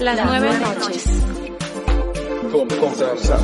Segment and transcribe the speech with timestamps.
[0.00, 1.04] Las nueve noches.
[2.50, 3.38] Conversar.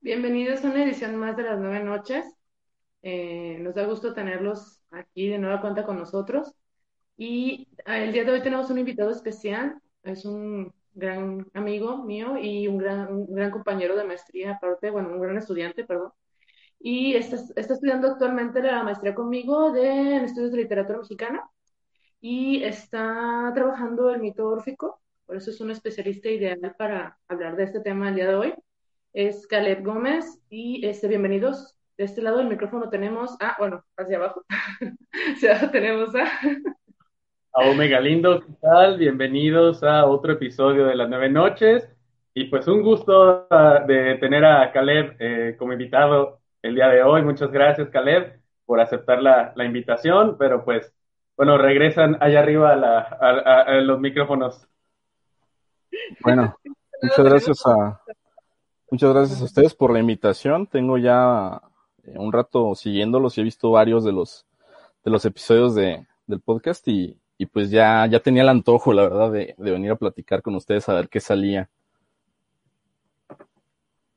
[0.00, 2.24] Bienvenidos a una edición más de las nueve noches.
[3.02, 6.54] Eh, nos da gusto tenerlos aquí de nueva cuenta con nosotros.
[7.16, 9.82] Y eh, el día de hoy tenemos un invitado especial.
[10.04, 15.10] Es un gran amigo mío y un gran, un gran compañero de maestría, aparte, bueno,
[15.10, 16.12] un gran estudiante, perdón.
[16.78, 21.42] Y está, está estudiando actualmente la maestría conmigo de, en estudios de literatura mexicana
[22.20, 25.00] y está trabajando el mito órfico.
[25.26, 28.54] Por eso es un especialista ideal para hablar de este tema el día de hoy
[29.12, 31.76] es Caleb Gómez y este, bienvenidos.
[31.98, 34.44] De este lado del micrófono tenemos a, bueno, hacia abajo,
[35.34, 36.30] hacia abajo tenemos a...
[37.52, 38.96] A Omega Lindo, ¿qué tal?
[38.96, 41.88] Bienvenidos a otro episodio de las nueve noches.
[42.32, 47.02] Y pues un gusto uh, de tener a Caleb eh, como invitado el día de
[47.02, 47.22] hoy.
[47.22, 50.36] Muchas gracias, Caleb, por aceptar la, la invitación.
[50.38, 50.94] Pero pues,
[51.36, 54.68] bueno, regresan allá arriba a, la, a, a los micrófonos.
[56.22, 56.56] Bueno,
[57.02, 58.00] muchas gracias a,
[58.92, 60.68] Muchas gracias a ustedes por la invitación.
[60.68, 61.60] Tengo ya
[62.04, 64.46] eh, un rato siguiéndolos y he visto varios de los
[65.04, 69.04] de los episodios de, del podcast y, y pues ya, ya tenía el antojo, la
[69.04, 71.70] verdad, de, de venir a platicar con ustedes a ver qué salía.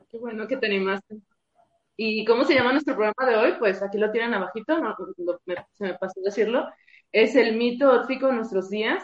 [0.09, 1.21] Qué bueno que te animaste.
[1.95, 3.53] ¿Y cómo se llama nuestro programa de hoy?
[3.59, 4.75] Pues aquí lo tienen abajito,
[5.71, 6.67] se me pasó decirlo.
[7.13, 9.01] Es el mito órfico de nuestros días.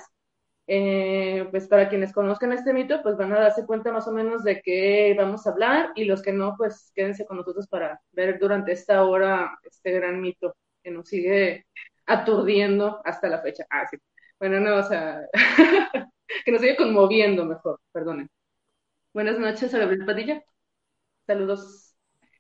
[0.68, 4.44] Eh, pues para quienes conozcan este mito, pues van a darse cuenta más o menos
[4.44, 8.38] de qué vamos a hablar y los que no, pues quédense con nosotros para ver
[8.38, 11.66] durante esta hora este gran mito que nos sigue
[12.06, 13.66] aturdiendo hasta la fecha.
[13.70, 13.98] Ah, sí.
[14.40, 15.22] Bueno, no, o sea,
[16.46, 18.30] que nos sigue conmoviendo mejor, perdonen.
[19.14, 20.42] Buenas noches, Gabriel Padilla.
[21.28, 21.94] Saludos.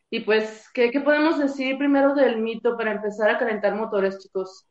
[0.09, 4.65] Y pues, ¿qué, ¿qué podemos decir primero del mito para empezar a calentar motores, chicos?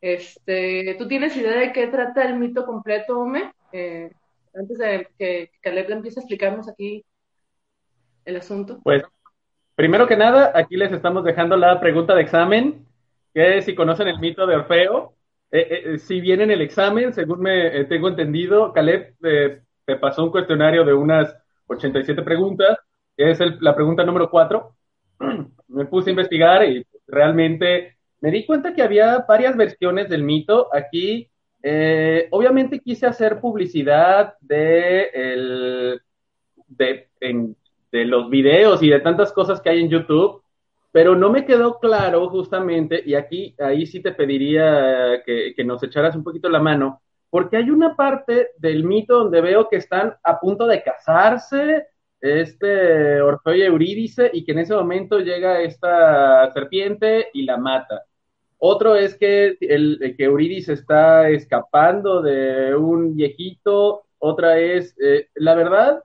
[0.00, 3.52] Este, ¿Tú tienes idea de qué trata el mito completo, Ome?
[3.72, 4.10] Eh,
[4.54, 7.04] antes de que Caleb le empiece a explicarnos aquí
[8.26, 8.80] el asunto.
[8.84, 9.02] Pues,
[9.74, 12.86] primero que nada, aquí les estamos dejando la pregunta de examen,
[13.32, 15.14] que es si conocen el mito de Orfeo.
[15.56, 20.24] Eh, eh, si bien en el examen, según me eh, tengo entendido, Caleb te pasó
[20.24, 21.32] un cuestionario de unas
[21.68, 22.76] 87 preguntas,
[23.16, 24.74] que es el, la pregunta número 4.
[25.68, 30.74] me puse a investigar y realmente me di cuenta que había varias versiones del mito.
[30.74, 31.30] Aquí,
[31.62, 36.00] eh, obviamente quise hacer publicidad de, el,
[36.66, 37.54] de, en,
[37.92, 40.42] de, los videos y de tantas cosas que hay en YouTube,
[40.94, 45.82] pero no me quedó claro justamente, y aquí, ahí sí te pediría que, que nos
[45.82, 50.14] echaras un poquito la mano, porque hay una parte del mito donde veo que están
[50.22, 51.88] a punto de casarse,
[52.20, 58.04] este Orfeo y Eurídice, y que en ese momento llega esta serpiente y la mata.
[58.58, 64.04] Otro es que, el, que Eurídice está escapando de un viejito.
[64.20, 66.04] Otra es, eh, la verdad,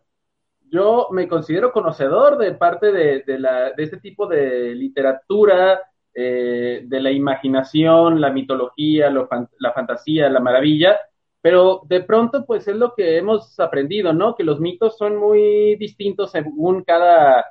[0.72, 5.82] yo me considero conocedor de parte de, de, la, de este tipo de literatura,
[6.14, 9.30] eh, de la imaginación, la mitología, lo,
[9.60, 11.00] la fantasía, la maravilla,
[11.42, 14.36] pero de pronto pues es lo que hemos aprendido, ¿no?
[14.36, 17.46] Que los mitos son muy distintos según cada,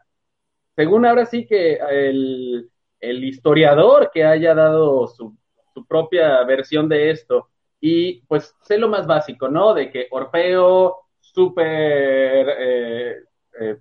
[0.77, 5.37] según ahora sí que el, el historiador que haya dado su,
[5.73, 7.49] su, propia versión de esto.
[7.81, 9.73] Y pues sé lo más básico, ¿no?
[9.73, 10.97] De que Orfeo,
[11.33, 12.49] súper...
[12.59, 13.17] Eh,
[13.61, 13.77] eh,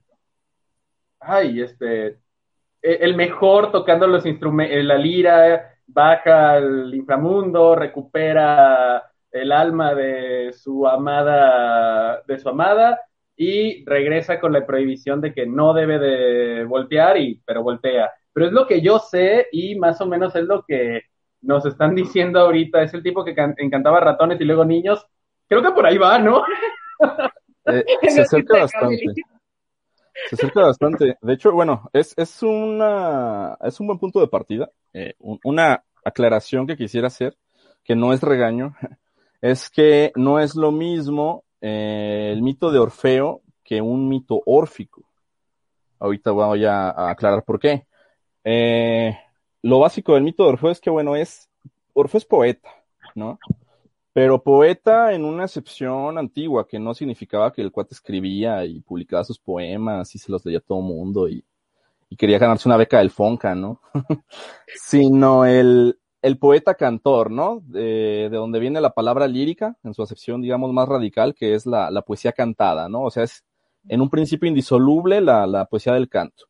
[1.20, 2.20] ay, este...
[2.82, 10.88] el mejor tocando los instrumentos, la lira, baja al inframundo, recupera el alma de su
[10.88, 13.00] amada, de su amada,
[13.36, 18.12] y regresa con la prohibición de que no debe de voltear, y, pero voltea.
[18.34, 21.04] Pero es lo que yo sé y más o menos es lo que
[21.42, 22.82] nos están diciendo ahorita.
[22.82, 25.06] Es el tipo que encantaba ratones y luego niños.
[25.48, 26.44] Creo que por ahí va, ¿no?
[27.66, 29.14] Eh, se acerca bastante.
[30.30, 31.18] Se acerca bastante.
[31.22, 34.70] De hecho, bueno, es, es, una, es un buen punto de partida.
[34.94, 37.38] Eh, una aclaración que quisiera hacer,
[37.84, 38.76] que no es regaño,
[39.42, 45.04] es que no es lo mismo eh, el mito de Orfeo que un mito órfico.
[46.00, 47.86] Ahorita voy a, aclarar por qué.
[48.44, 49.18] Eh,
[49.64, 51.50] lo básico del mito de Orfeo es que, bueno, es,
[51.94, 52.70] Orfeo es poeta,
[53.16, 53.40] ¿no?
[54.18, 59.24] Pero poeta en una acepción antigua, que no significaba que el cuate escribía y publicaba
[59.24, 61.46] sus poemas y se los leía a todo mundo y,
[62.18, 63.80] quería ganarse una beca del Fonca, ¿no?
[64.76, 66.00] Sino el,
[66.40, 67.62] poeta cantor, ¿no?
[67.64, 71.68] De, de, donde viene la palabra lírica, en su acepción, digamos, más radical, que es
[71.68, 73.04] la, poesía cantada, ¿no?
[73.04, 73.46] O sea, es
[73.88, 76.46] en un principio indisoluble la, poesía del canto.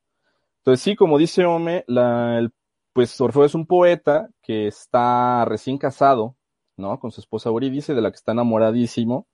[0.59, 2.49] Entonces, sí, como dice Ome, la, el,
[2.93, 6.36] pues Orfeo es un poeta que está recién casado,
[6.77, 6.99] ¿no?
[6.99, 9.27] Con su esposa Eurídice, de la que está enamoradísimo,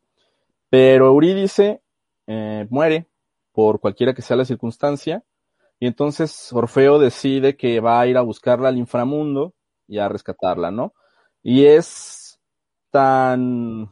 [0.70, 1.82] pero Eurídice
[2.28, 3.08] eh, muere
[3.52, 5.24] por cualquiera que sea la circunstancia,
[5.80, 9.54] y entonces Orfeo decide que va a ir a buscarla al inframundo
[9.88, 10.94] y a rescatarla, ¿no?
[11.44, 12.40] Y es
[12.90, 13.92] tan,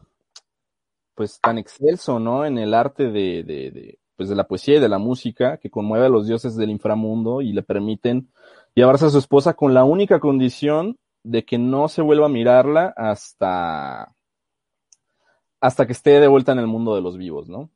[1.16, 2.46] pues tan excelso, ¿no?
[2.46, 6.06] En el arte de, de, pues de la poesía y de la música que conmueve
[6.06, 8.32] a los dioses del inframundo y le permiten
[8.74, 12.94] llevarse a su esposa con la única condición de que no se vuelva a mirarla
[12.98, 14.16] hasta
[15.60, 17.70] hasta que esté de vuelta en el mundo de los vivos, ¿no?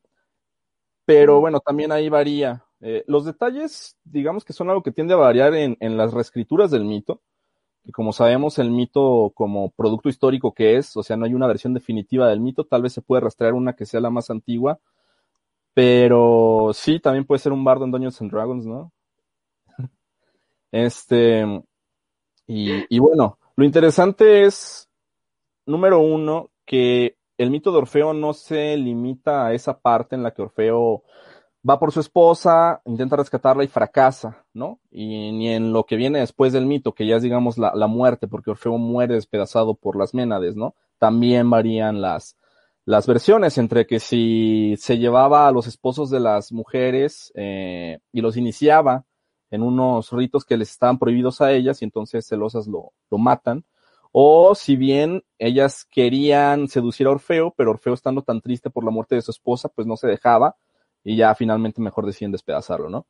[1.04, 2.64] Pero bueno, también ahí varía.
[2.80, 6.70] Eh, los detalles, digamos que son algo que tiende a variar en, en las reescrituras
[6.70, 7.22] del mito,
[7.84, 11.46] que como sabemos el mito como producto histórico que es, o sea, no hay una
[11.46, 14.80] versión definitiva del mito, tal vez se puede rastrear una que sea la más antigua,
[15.74, 18.92] pero sí, también puede ser un bardo en Dungeons and Dragons, ¿no?
[20.72, 21.44] Este,
[22.46, 24.88] y, bueno, lo interesante es,
[25.66, 30.32] número uno, que el mito de Orfeo no se limita a esa parte en la
[30.32, 31.02] que Orfeo
[31.68, 34.80] va por su esposa, intenta rescatarla y fracasa, ¿no?
[34.90, 37.88] Y ni en lo que viene después del mito, que ya es, digamos, la, la
[37.88, 40.74] muerte, porque Orfeo muere despedazado por las Ménades, ¿no?
[40.98, 42.36] También varían las,
[42.86, 48.20] las versiones entre que si se llevaba a los esposos de las mujeres eh, y
[48.20, 49.04] los iniciaba
[49.50, 53.64] en unos ritos que les estaban prohibidos a ellas y entonces celosas lo, lo matan,
[54.12, 58.90] o si bien ellas querían seducir a Orfeo, pero Orfeo estando tan triste por la
[58.90, 60.56] muerte de su esposa, pues no se dejaba
[61.04, 63.06] y ya finalmente mejor deciden despedazarlo, ¿no?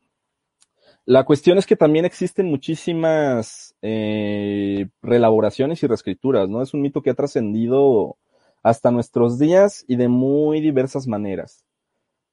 [1.04, 6.62] La cuestión es que también existen muchísimas eh, reelaboraciones y reescrituras, ¿no?
[6.62, 8.16] Es un mito que ha trascendido
[8.64, 11.65] hasta nuestros días y de muy diversas maneras.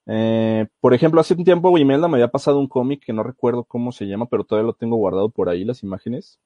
[0.05, 3.63] Eh, por ejemplo, hace un tiempo Imelda me había pasado un cómic que no recuerdo
[3.63, 6.39] cómo se llama, pero todavía lo tengo guardado por ahí, las imágenes.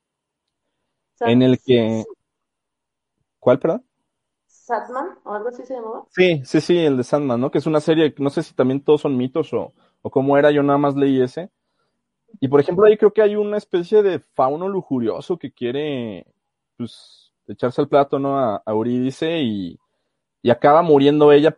[1.22, 2.04] En el que...
[3.40, 3.86] ¿Cuál, perdón?
[4.48, 5.20] ¿Sandman?
[5.24, 6.06] ¿O algo así se llamaba?
[6.10, 7.52] Sí, sí, sí, el de Sandman, ¿no?
[7.52, 10.52] Que es una serie, no sé si también todos son mitos o, o cómo era,
[10.52, 11.50] yo nada más leí ese.
[12.40, 16.26] Y por ejemplo, ahí creo que hay una especie de fauno lujurioso que quiere,
[16.78, 18.38] pues, echarse al plato, ¿no?
[18.38, 19.80] A, a Eurídice y,
[20.42, 21.58] y acaba muriendo ella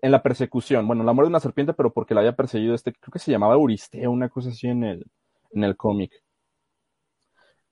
[0.00, 0.86] en la persecución.
[0.86, 3.30] Bueno, la muerte de una serpiente, pero porque la había perseguido este, creo que se
[3.30, 5.06] llamaba Euristeo, una cosa así en el,
[5.52, 6.12] en el cómic.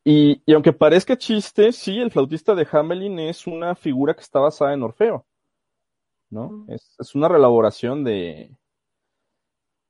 [0.04, 4.38] Y, y, aunque parezca chiste, sí, el flautista de Hamelin es una figura que está
[4.38, 5.26] basada en Orfeo.
[6.30, 6.49] ¿No?
[6.49, 6.71] Mm.
[6.73, 8.56] Es, es, una relaboración de,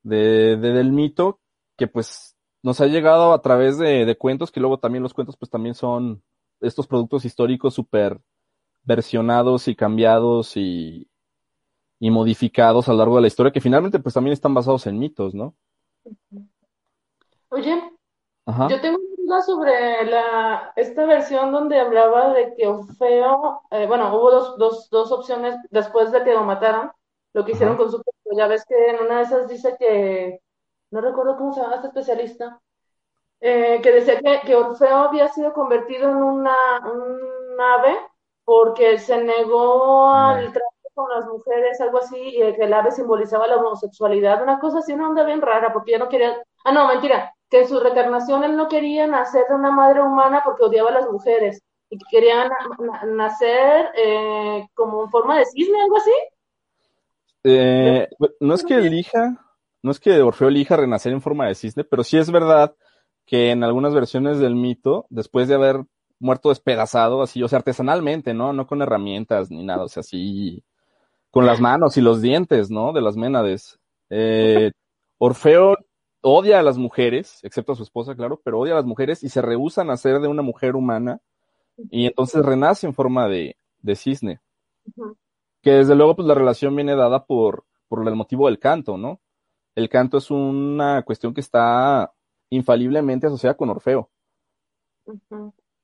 [0.02, 1.40] de, de, del mito
[1.76, 5.37] que pues nos ha llegado a través de, de, cuentos, que luego también los cuentos
[5.37, 6.23] pues también son
[6.61, 8.19] estos productos históricos súper
[8.85, 11.09] versionados y cambiados y,
[11.99, 14.99] y modificados a lo largo de la historia, que finalmente pues también están basados en
[14.99, 15.55] mitos, ¿no?
[17.49, 17.83] Oye,
[18.45, 18.69] Ajá.
[18.69, 24.15] yo tengo una duda sobre la, esta versión donde hablaba de que Orfeo, eh, bueno,
[24.15, 26.93] hubo dos, dos, dos opciones después de que lo mataron,
[27.33, 27.85] lo que hicieron Ajá.
[27.85, 30.41] con su cuerpo, ya ves que en una de esas dice que,
[30.91, 32.61] no recuerdo cómo se llama este especialista,
[33.41, 37.97] eh, que decía que, que, Orfeo había sido convertido en una, un ave
[38.45, 43.47] porque se negó al trato con las mujeres, algo así, y que el ave simbolizaba
[43.47, 46.88] la homosexualidad, una cosa así, una onda bien rara, porque ya no quería, ah, no,
[46.88, 50.88] mentira, que en su reencarnación él no quería nacer de una madre humana porque odiaba
[50.88, 55.99] a las mujeres, y que quería na nacer eh, como en forma de cisne, algo
[55.99, 56.12] así.
[57.45, 58.09] Eh,
[58.41, 59.37] no es que elija,
[59.83, 62.75] no es que Orfeo elija renacer en forma de cisne, pero sí es verdad
[63.26, 65.85] que en algunas versiones del mito, después de haber
[66.19, 68.55] muerto despedazado, así, o sea, artesanalmente, ¿no?
[68.55, 70.65] No con herramientas ni nada, o sea, así,
[71.37, 72.95] con las manos y los dientes, ¿no?
[72.95, 73.78] De las ménades.
[74.09, 74.73] Eh,
[75.19, 75.76] Orfeo
[76.23, 79.28] odia a las mujeres, excepto a su esposa, claro, pero odia a las mujeres y
[79.28, 81.21] se rehúsa a nacer de una mujer humana
[81.90, 84.40] y entonces renace en forma de, de cisne.
[85.61, 89.21] Que desde luego, pues la relación viene dada por, por el motivo del canto, ¿no?
[89.75, 92.14] El canto es una cuestión que está
[92.49, 94.09] infaliblemente asociada con Orfeo.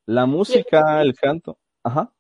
[0.07, 1.59] La música, el canto.
[1.83, 2.11] Ajá.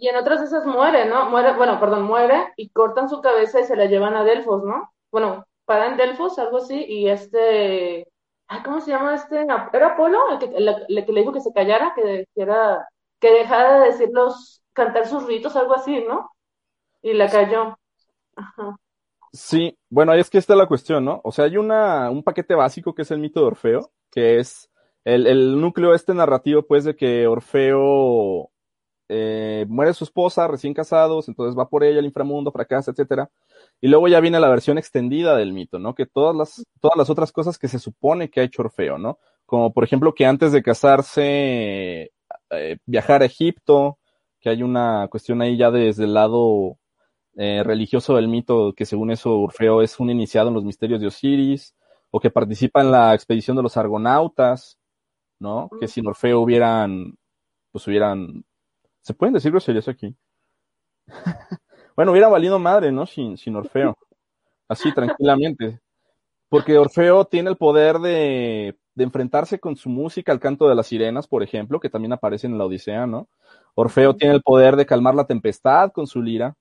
[0.00, 1.28] Y en otras de esas muere, ¿no?
[1.28, 4.90] Muere, bueno, perdón, muere y cortan su cabeza y se la llevan a Delfos, ¿no?
[5.12, 8.08] Bueno, para en Delfos, algo así, y este,
[8.64, 9.42] ¿cómo se llama este?
[9.42, 15.06] ¿Era Apolo el que, le dijo que se callara, que, que dejara de decirlos, cantar
[15.06, 16.30] sus ritos, algo así, ¿no?
[17.02, 17.78] Y la cayó.
[18.36, 18.76] Ajá.
[19.34, 21.20] Sí, bueno, es que esta es la cuestión, ¿no?
[21.24, 24.70] O sea, hay una, un paquete básico que es el mito de Orfeo, que es
[25.04, 28.50] el, el núcleo este narrativo, pues, de que Orfeo
[29.12, 33.28] eh, muere su esposa, recién casados, entonces va por ella al inframundo, fracasa, etcétera.
[33.80, 35.96] Y luego ya viene la versión extendida del mito, ¿no?
[35.96, 39.18] Que todas las, todas las otras cosas que se supone que ha hecho Orfeo, ¿no?
[39.46, 42.12] Como por ejemplo que antes de casarse,
[42.50, 43.98] eh, viajar a Egipto,
[44.38, 46.78] que hay una cuestión ahí ya desde el lado
[47.34, 51.08] eh, religioso del mito, que según eso Orfeo es un iniciado en los misterios de
[51.08, 51.74] Osiris,
[52.12, 54.78] o que participa en la expedición de los argonautas,
[55.40, 55.68] ¿no?
[55.80, 57.16] Que sin Orfeo hubieran,
[57.72, 58.44] pues hubieran,
[59.02, 60.14] ¿se pueden decir groserías aquí?
[61.96, 63.06] bueno, hubiera valido madre, ¿no?
[63.06, 63.96] Sin, sin Orfeo.
[64.68, 65.80] Así, tranquilamente.
[66.48, 70.86] Porque Orfeo tiene el poder de, de enfrentarse con su música al canto de las
[70.86, 73.28] sirenas, por ejemplo, que también aparece en la Odisea, ¿no?
[73.74, 76.56] Orfeo tiene el poder de calmar la tempestad con su lira.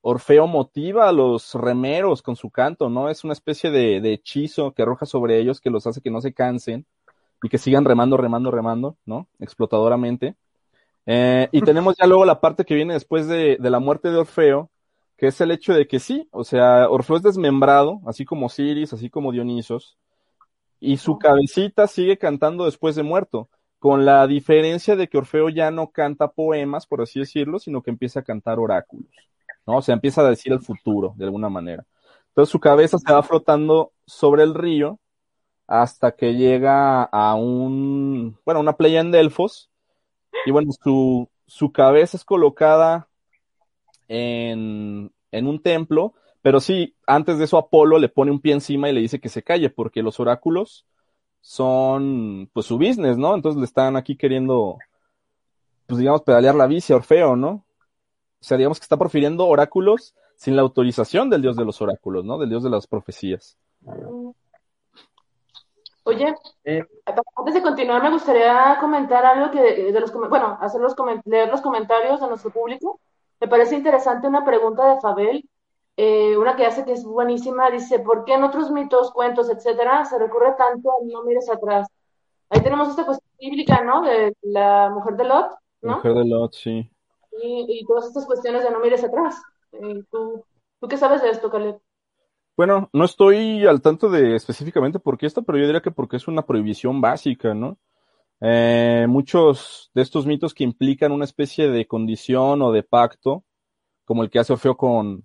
[0.00, 3.08] Orfeo motiva a los remeros con su canto, ¿no?
[3.08, 6.20] Es una especie de, de, hechizo que arroja sobre ellos que los hace que no
[6.20, 6.86] se cansen
[7.42, 9.28] y que sigan remando, remando, remando, ¿no?
[9.40, 10.36] Explotadoramente.
[11.06, 14.18] Eh, y tenemos ya luego la parte que viene después de, de, la muerte de
[14.18, 14.70] Orfeo,
[15.16, 18.92] que es el hecho de que sí, o sea, Orfeo es desmembrado, así como Siris,
[18.92, 19.98] así como Dionisos,
[20.78, 25.72] y su cabecita sigue cantando después de muerto, con la diferencia de que Orfeo ya
[25.72, 29.10] no canta poemas, por así decirlo, sino que empieza a cantar oráculos.
[29.66, 29.78] ¿no?
[29.78, 31.84] O sea, empieza a decir el futuro, de alguna manera.
[32.28, 34.98] Entonces su cabeza se va flotando sobre el río
[35.66, 39.70] hasta que llega a un, bueno, una playa en Delfos,
[40.46, 43.08] y bueno, su, su cabeza es colocada
[44.08, 48.90] en, en un templo, pero sí, antes de eso Apolo le pone un pie encima
[48.90, 50.86] y le dice que se calle, porque los oráculos
[51.40, 53.34] son, pues, su business, ¿no?
[53.34, 54.78] Entonces le están aquí queriendo,
[55.86, 57.64] pues, digamos, pedalear la bici a Orfeo, ¿no?
[58.40, 62.24] O sea, digamos que está profiriendo oráculos sin la autorización del dios de los oráculos,
[62.24, 62.38] ¿no?
[62.38, 63.56] Del dios de las profecías.
[66.04, 66.84] Oye, eh,
[67.36, 71.60] antes de continuar, me gustaría comentar algo que de los bueno, hacer los leer los
[71.60, 73.00] comentarios de nuestro público.
[73.40, 75.48] Me parece interesante una pregunta de Fabel,
[75.96, 77.70] eh, una que hace que es buenísima.
[77.70, 81.88] Dice, ¿por qué en otros mitos, cuentos, etcétera, se recurre tanto a no mires atrás?
[82.50, 84.02] Ahí tenemos esta cuestión bíblica, ¿no?
[84.02, 85.96] De la mujer de Lot, ¿no?
[85.96, 86.90] Mujer de Lot, sí
[87.40, 89.40] y, todas estas cuestiones de no mires atrás.
[89.72, 90.44] Eh, ¿Tú,
[90.80, 91.78] ¿Tú qué sabes de esto, Caleb?
[92.56, 96.16] Bueno, no estoy al tanto de específicamente por qué esto, pero yo diría que porque
[96.16, 97.78] es una prohibición básica, ¿no?
[98.40, 103.44] Eh, muchos de estos mitos que implican una especie de condición o de pacto,
[104.04, 105.24] como el que hace Orfeo con,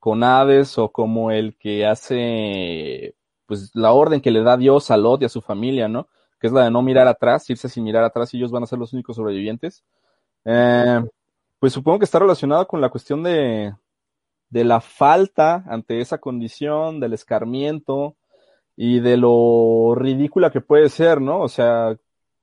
[0.00, 4.96] con Hades o como el que hace pues la orden que le da Dios a
[4.96, 6.08] Lot y a su familia, ¿no?
[6.40, 8.66] Que es la de no mirar atrás, irse sin mirar atrás y ellos van a
[8.66, 9.84] ser los únicos sobrevivientes.
[10.44, 11.02] Eh,
[11.58, 13.74] pues supongo que está relacionado con la cuestión de,
[14.50, 18.16] de la falta ante esa condición, del escarmiento
[18.76, 21.40] y de lo ridícula que puede ser, ¿no?
[21.40, 21.96] O sea,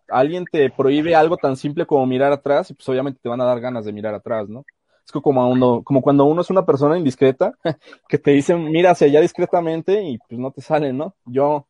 [0.09, 3.45] alguien te prohíbe algo tan simple como mirar atrás y pues obviamente te van a
[3.45, 4.65] dar ganas de mirar atrás, ¿no?
[5.05, 7.53] Es como, uno, como cuando uno es una persona indiscreta,
[8.09, 11.15] que te dicen, mira hacia allá discretamente y pues no te sale, ¿no?
[11.25, 11.67] Yo,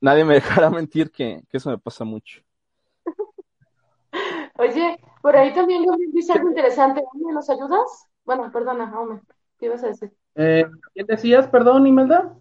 [0.00, 2.42] nadie me dejará mentir que, que eso me pasa mucho.
[4.56, 7.02] Oye, por ahí también Gabriel dice algo interesante.
[7.14, 8.08] ¿Me nos ayudas?
[8.24, 9.20] Bueno, perdona, Aume,
[9.64, 10.12] ¿qué ibas a decir?
[10.34, 12.34] Eh, ¿Qué decías, perdón, Imelda?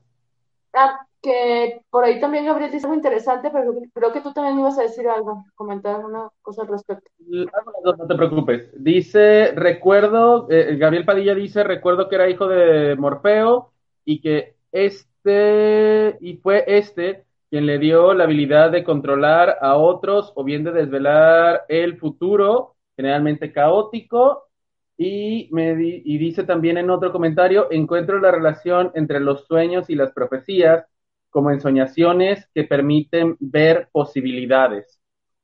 [0.73, 4.77] Ah, que por ahí también Gabriel dice algo interesante, pero creo que tú también ibas
[4.77, 7.09] a decir algo, comentar una cosa al respecto.
[7.19, 8.69] No, no te preocupes.
[8.75, 13.71] Dice, recuerdo, eh, Gabriel Padilla dice, recuerdo que era hijo de Morfeo
[14.03, 20.33] y que este, y fue este quien le dio la habilidad de controlar a otros
[20.35, 24.49] o bien de desvelar el futuro, generalmente caótico.
[24.97, 29.95] Y, me y dice también en otro comentario, encuentro la relación entre los sueños y
[29.95, 30.85] las profecías,
[31.29, 35.01] como ensoñaciones que permiten ver posibilidades.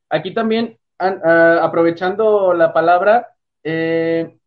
[0.09, 3.27] Aquí también, aprovechando la palabra,
[3.63, 4.37] eh,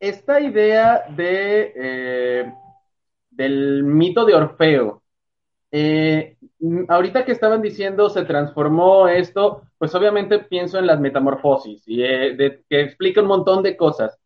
[0.00, 2.54] esta idea de, eh,
[3.30, 5.02] del mito de Orfeo,
[5.70, 6.36] eh,
[6.88, 12.64] ahorita que estaban diciendo se transformó esto, pues obviamente pienso en las metamorfosis y que
[12.70, 14.18] explica un montón de cosas.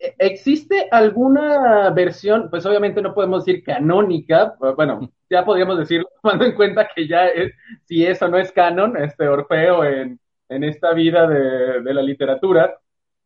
[0.00, 6.56] ¿Existe alguna versión, pues obviamente no podemos decir canónica, bueno, ya podríamos decir, tomando en
[6.56, 7.52] cuenta que ya es,
[7.84, 10.18] si eso no es canon, este Orfeo en,
[10.48, 12.76] en esta vida de, de la literatura,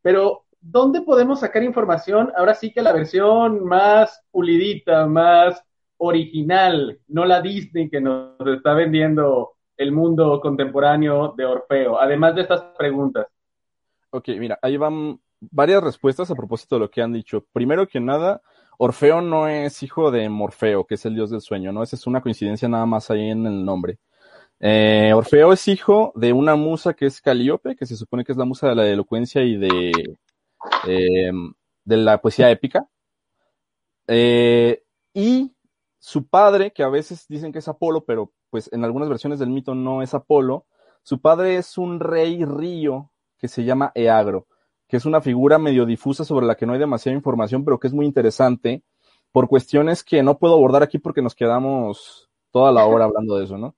[0.02, 2.30] pero ¿dónde podemos sacar información?
[2.36, 5.64] Ahora sí que la versión más pulidita, más
[5.96, 12.42] original, no la Disney que nos está vendiendo el mundo contemporáneo de Orfeo, además de
[12.42, 13.26] estas preguntas.
[14.10, 17.44] Ok, mira, ahí van varias respuestas a propósito de lo que han dicho.
[17.52, 18.42] Primero que nada,
[18.78, 21.82] Orfeo no es hijo de Morfeo, que es el dios del sueño, ¿no?
[21.82, 23.98] Esa es una coincidencia nada más ahí en el nombre.
[24.60, 28.38] Eh, Orfeo es hijo de una musa que es Calíope, que se supone que es
[28.38, 29.92] la musa de la elocuencia y de,
[30.86, 31.32] eh,
[31.84, 32.88] de la poesía épica.
[34.06, 35.53] Eh, y
[36.04, 39.50] su padre, que a veces dicen que es Apolo, pero pues en algunas versiones del
[39.50, 40.66] mito no es Apolo,
[41.02, 44.46] su padre es un rey río que se llama Eagro
[44.88, 47.88] que es una figura medio difusa sobre la que no hay demasiada información, pero que
[47.88, 48.82] es muy interesante
[49.32, 53.44] por cuestiones que no puedo abordar aquí porque nos quedamos toda la hora hablando de
[53.44, 53.74] eso, ¿no?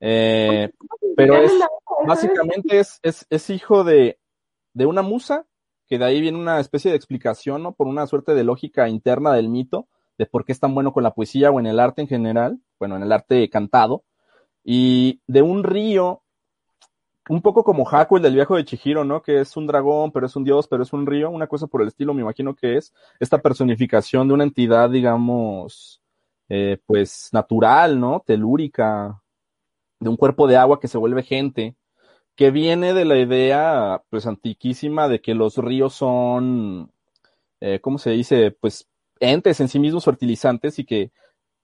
[0.00, 0.72] Eh,
[1.16, 1.52] pero es,
[2.06, 4.18] básicamente es, es, es hijo de,
[4.74, 5.46] de una musa,
[5.86, 7.72] que de ahí viene una especie de explicación, ¿no?
[7.72, 9.86] Por una suerte de lógica interna del mito,
[10.18, 12.58] de por qué es tan bueno con la poesía o en el arte en general,
[12.78, 14.04] bueno, en el arte cantado,
[14.64, 16.22] y de un río
[17.28, 19.22] un poco como Haku, el del viejo de Chihiro, ¿no?
[19.22, 21.82] Que es un dragón, pero es un dios, pero es un río, una cosa por
[21.82, 26.00] el estilo, me imagino que es esta personificación de una entidad, digamos,
[26.48, 28.22] eh, pues natural, ¿no?
[28.24, 29.20] Telúrica,
[30.00, 31.76] de un cuerpo de agua que se vuelve gente,
[32.36, 36.92] que viene de la idea, pues, antiquísima de que los ríos son,
[37.60, 38.52] eh, ¿cómo se dice?
[38.52, 38.88] Pues,
[39.20, 41.10] entes en sí mismos fertilizantes y que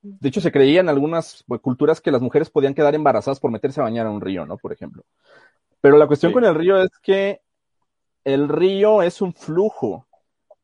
[0.02, 3.80] de hecho, se creía en algunas culturas que las mujeres podían quedar embarazadas por meterse
[3.80, 4.58] a bañar a un río, ¿no?
[4.58, 5.04] Por ejemplo.
[5.80, 7.40] Pero la cuestión con el río es que
[8.24, 10.06] el río es un flujo,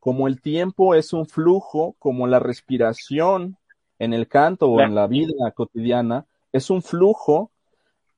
[0.00, 3.56] como el tiempo es un flujo, como la respiración
[4.00, 7.52] en el canto o en la vida cotidiana, es un flujo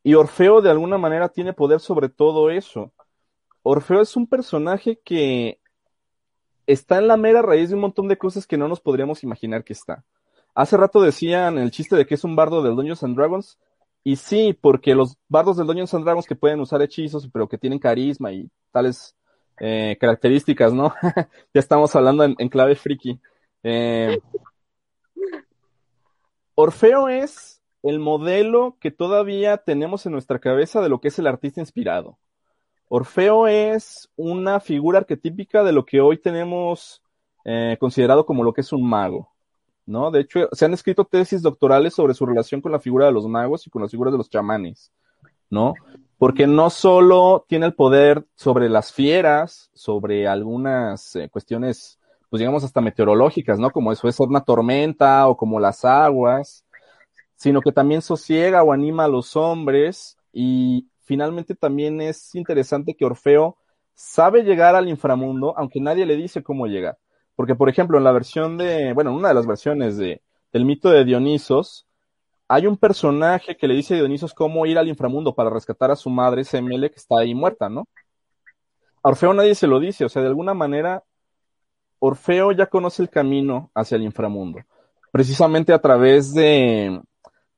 [0.03, 2.93] y Orfeo de alguna manera tiene poder sobre todo eso.
[3.63, 5.60] Orfeo es un personaje que
[6.73, 9.65] está en la mera raíz de un montón de cosas que no nos podríamos imaginar
[9.65, 10.05] que está.
[10.55, 13.59] Hace rato decían el chiste de que es un bardo del Dungeons and Dragons.
[14.03, 17.59] Y sí, porque los bardos del Dungeons and Dragons que pueden usar hechizos, pero que
[17.59, 19.15] tienen carisma y tales
[19.59, 20.95] eh, características, ¿no?
[21.55, 23.21] ya estamos hablando en, clave friki.
[23.63, 24.19] Eh,
[26.55, 31.27] Orfeo es el modelo que todavía tenemos en nuestra cabeza de lo que es el
[31.27, 32.19] artista inspirado.
[32.93, 37.01] Orfeo es una figura arquetípica de lo que hoy tenemos
[37.45, 39.31] eh, considerado como lo que es un mago.
[39.87, 40.11] ¿no?
[40.11, 43.29] De hecho, se han escrito tesis doctorales sobre su relación con la figura de los
[43.29, 44.91] magos y con las figuras de los chamanes,
[45.49, 45.75] ¿no?
[46.19, 52.65] Porque no solo tiene el poder sobre las fieras, sobre algunas eh, cuestiones, pues digamos
[52.65, 53.71] hasta meteorológicas, ¿no?
[53.71, 56.65] Como eso es una tormenta o como las aguas,
[57.37, 63.05] sino que también sosiega o anima a los hombres y finalmente también es interesante que
[63.05, 63.57] Orfeo
[63.95, 66.99] sabe llegar al inframundo, aunque nadie le dice cómo llegar.
[67.35, 70.65] Porque, por ejemplo, en la versión de, bueno, en una de las versiones de, del
[70.65, 71.89] mito de Dionisos,
[72.47, 75.97] hay un personaje que le dice a Dionisos cómo ir al inframundo para rescatar a
[75.97, 77.89] su madre, Semele, que está ahí muerta, ¿no?
[79.03, 81.03] A Orfeo nadie se lo dice, o sea, de alguna manera,
[81.99, 84.61] Orfeo ya conoce el camino hacia el inframundo,
[85.11, 87.01] precisamente a través de,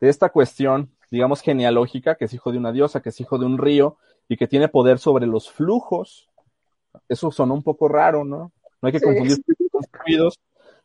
[0.01, 3.45] de esta cuestión, digamos, genealógica, que es hijo de una diosa, que es hijo de
[3.45, 3.99] un río
[4.31, 6.31] y que tiene poder sobre los flujos.
[7.07, 8.51] Eso sonó un poco raro, ¿no?
[8.81, 9.37] No hay que confundir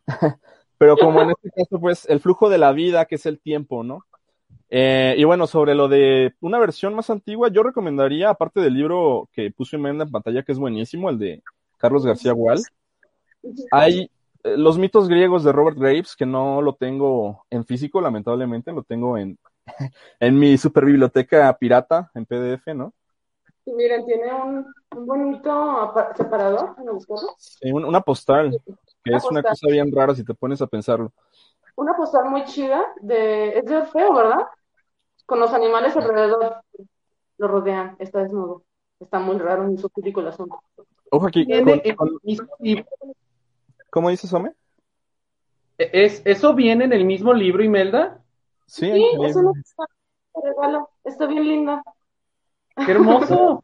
[0.77, 3.85] pero como en este caso, pues, el flujo de la vida, que es el tiempo,
[3.85, 4.03] ¿no?
[4.69, 9.29] Eh, y bueno, sobre lo de una versión más antigua, yo recomendaría, aparte del libro
[9.31, 11.41] que puso en pantalla, que es buenísimo, el de
[11.77, 12.61] Carlos García Gual,
[13.71, 14.11] hay
[14.43, 18.83] eh, los mitos griegos de Robert Graves, que no lo tengo en físico, lamentablemente, lo
[18.83, 19.37] tengo en,
[20.19, 22.93] en mi super biblioteca pirata, en PDF, ¿no?
[23.73, 26.75] miren, tiene un, un bonito separador,
[27.37, 28.61] Sí, una postal,
[29.03, 31.11] que es una cosa bien rara si te pones a pensarlo.
[31.75, 34.47] Una postal muy chida, de, es de Orfeo, ¿verdad?
[35.25, 36.61] Con los animales alrededor,
[37.37, 38.63] lo rodean, está desnudo.
[38.99, 40.59] Está muy raro, muy sutil el asunto.
[41.11, 41.45] Ojo aquí.
[43.91, 44.53] ¿Cómo dices, Ome?
[45.77, 48.23] ¿Es, ¿Eso viene en el mismo libro, Imelda?
[48.67, 50.89] Sí, es una de regalo.
[51.03, 51.83] Está bien linda.
[52.85, 53.63] ¡Qué hermoso!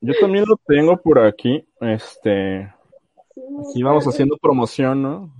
[0.00, 1.66] yo también lo tengo por aquí.
[1.80, 2.72] Este,
[3.34, 5.34] Sí, y vamos haciendo promoción, ¿no?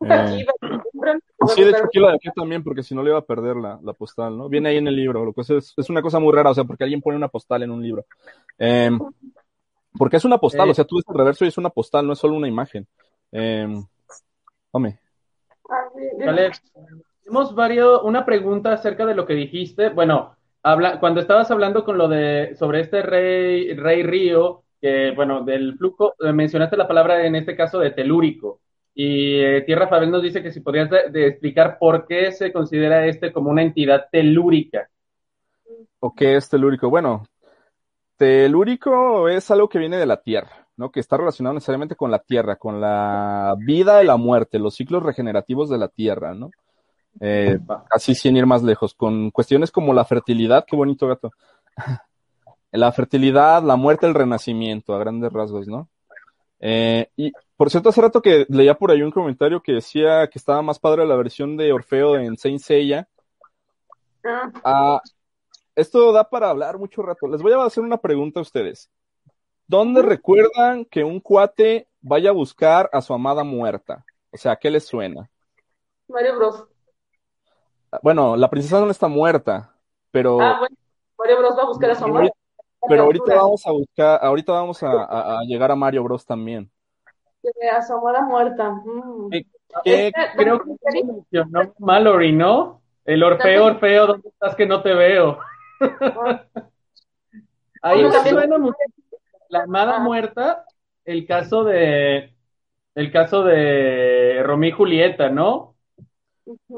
[0.00, 0.46] Eh, Aquí,
[0.92, 1.20] compren.
[1.54, 3.78] sí, de hecho aquí la dejé también porque si no le iba a perder la,
[3.80, 4.48] la postal, ¿no?
[4.48, 6.64] Viene ahí en el libro, lo que es, es una cosa muy rara, o sea,
[6.64, 8.04] porque alguien pone una postal en un libro.
[8.58, 8.90] Eh,
[9.96, 10.70] porque es una postal, Eh.
[10.72, 12.88] o sea, tú ves el reverso y es una postal, no es solo una imagen.
[13.30, 13.68] Eh,
[14.72, 14.98] hombre,
[15.94, 16.26] sí, bien.
[16.26, 16.52] Caleb,
[17.22, 19.90] tenemos varios, una pregunta acerca de lo que dijiste.
[19.90, 25.42] Bueno, habla, cuando estabas hablando con lo de sobre este rey, rey río, que bueno,
[25.42, 28.60] del flujo, eh, mencionaste la palabra en este caso de telúrico.
[28.94, 33.32] Y eh, Tierra Fabel nos dice que si podrías explicar por qué se considera este
[33.32, 34.88] como una entidad telúrica.
[36.00, 36.90] ¿o qué es telúrico?
[36.90, 37.24] Bueno,
[38.16, 40.90] telúrico es algo que viene de la Tierra, ¿no?
[40.90, 45.04] Que está relacionado necesariamente con la Tierra, con la vida y la muerte, los ciclos
[45.04, 46.50] regenerativos de la Tierra, ¿no?
[47.20, 47.58] Eh,
[47.90, 51.30] así sin ir más lejos, con cuestiones como la fertilidad, qué bonito gato.
[52.74, 55.90] La fertilidad, la muerte, el renacimiento, a grandes rasgos, ¿no?
[56.58, 60.38] Eh, y por cierto, hace rato que leía por ahí un comentario que decía que
[60.38, 63.06] estaba más padre la versión de Orfeo en Saint Seiya.
[64.24, 65.00] Ah, Ah,
[65.74, 67.28] esto da para hablar mucho rato.
[67.28, 68.90] Les voy a hacer una pregunta a ustedes.
[69.66, 74.04] ¿Dónde recuerdan que un cuate vaya a buscar a su amada muerta?
[74.30, 75.30] O sea, ¿qué les suena?
[76.08, 76.66] Mario Bros.
[78.00, 79.74] Bueno, la princesa no está muerta,
[80.10, 80.76] pero, Ah, bueno.
[81.18, 82.32] Mario Bros va a buscar a su amor.
[82.88, 86.70] pero ahorita vamos a buscar, ahorita vamos a, a- a llegar a Mario Bros también.
[87.72, 88.70] A su amor muerta.
[88.70, 89.28] Mm.
[89.32, 89.46] Sí.
[89.84, 92.82] ¿Qué- Este, Creo que se mencionó Mallory, ¿no?
[93.04, 95.38] El Orfeo, Orfeo, ¿dónde estás que no te veo?
[97.82, 98.76] Ahí Bueno, me también- suena mucho
[99.48, 100.00] la amada Ah.
[100.00, 100.64] muerta,
[101.04, 102.34] el caso de
[102.94, 105.71] el caso de Romeo y Julieta, ¿no?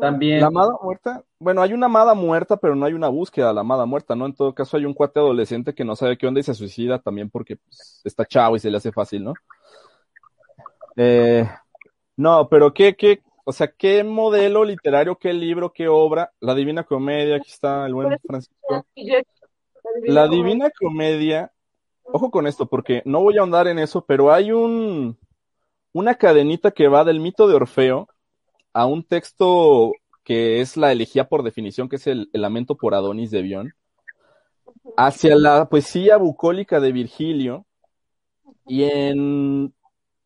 [0.01, 0.41] También.
[0.41, 1.25] ¿La amada muerta?
[1.39, 4.27] Bueno, hay una amada muerta, pero no hay una búsqueda de la amada muerta, ¿no?
[4.27, 6.99] En todo caso, hay un cuate adolescente que no sabe qué onda y se suicida
[6.99, 9.35] también porque pues, está chavo y se le hace fácil, ¿no?
[10.97, 11.49] Eh,
[12.17, 16.33] no, pero ¿qué, qué, o sea, qué modelo literario, qué libro, qué obra?
[16.41, 18.87] La Divina Comedia, aquí está el buen Francisco.
[20.03, 21.53] La Divina Comedia,
[22.05, 25.19] ojo con esto, porque no voy a ahondar en eso, pero hay un,
[25.93, 28.09] una cadenita que va del mito de Orfeo
[28.75, 29.93] a un texto
[30.25, 33.75] que es la elegía por definición, que es el, el lamento por Adonis de Bion,
[34.97, 37.67] hacia la poesía bucólica de Virgilio,
[38.67, 39.75] y en,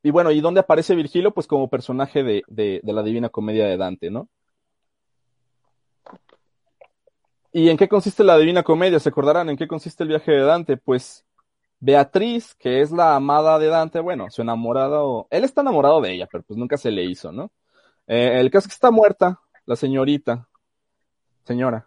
[0.02, 1.32] y bueno, ¿y dónde aparece Virgilio?
[1.32, 4.28] Pues como personaje de, de, de la Divina Comedia de Dante, ¿no?
[7.52, 9.00] ¿Y en qué consiste la Divina Comedia?
[9.00, 10.76] ¿Se acordarán en qué consiste el viaje de Dante?
[10.76, 11.24] Pues
[11.80, 16.28] Beatriz, que es la amada de Dante, bueno, su enamorado, él está enamorado de ella,
[16.30, 17.50] pero pues nunca se le hizo, ¿no?
[18.08, 20.48] Eh, el caso es que está muerta, la señorita,
[21.44, 21.86] señora,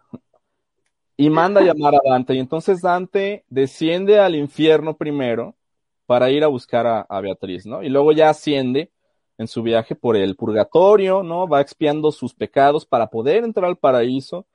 [1.16, 5.56] y manda a llamar a Dante, y entonces Dante desciende al infierno primero
[6.06, 7.82] para ir a buscar a, Beatriz, ¿no?
[7.82, 8.92] Y luego ya asciende
[9.36, 11.48] en su viaje por el purgatorio, ¿no?
[11.48, 14.46] Va expiando sus pecados para poder entrar al paraíso,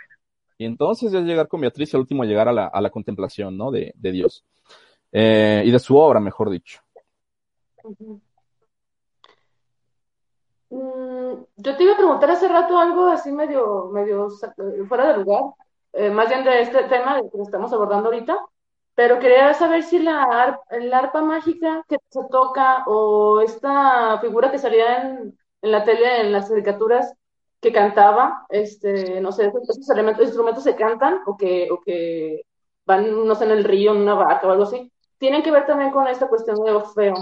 [0.58, 3.58] y entonces ya llegar con Beatriz y al último llegar a la, a la contemplación,
[3.58, 3.72] ¿no?
[3.72, 4.46] De, de Dios.
[5.12, 6.82] Eh, y de su obra, mejor dicho.
[7.84, 8.16] Mm,
[10.70, 15.44] yo te iba a preguntar hace rato algo así medio, medio eh, fuera de lugar,
[15.94, 18.38] eh, más bien de este tema que estamos abordando ahorita,
[18.96, 24.52] pero quería saber si la, ar- el arpa mágica que se toca o esta figura
[24.52, 27.14] que salía en, en la tele, en las caricaturas,
[27.62, 32.44] que cantaba, este, no sé, esos elementos, instrumentos se cantan o que, o que
[32.86, 35.66] van, no sé, en el río, en una vaca o algo así, tienen que ver
[35.66, 37.16] también con esta cuestión de Orfeo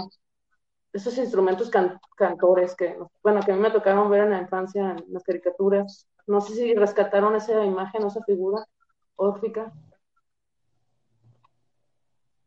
[0.96, 4.92] esos instrumentos can- cantores que, bueno, que a mí me tocaron ver en la infancia
[4.92, 6.08] en las caricaturas.
[6.26, 8.64] No sé si rescataron esa imagen o esa figura
[9.16, 9.72] órfica.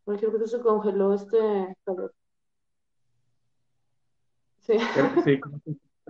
[0.08, 2.14] Ay, creo que se congeló este calor.
[4.60, 4.78] Sí,
[5.24, 5.40] sí,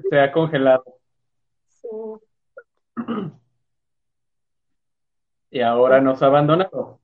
[0.10, 0.84] se ha congelado.
[1.68, 1.88] sí.
[5.52, 7.00] Y ahora nos ha abandonado.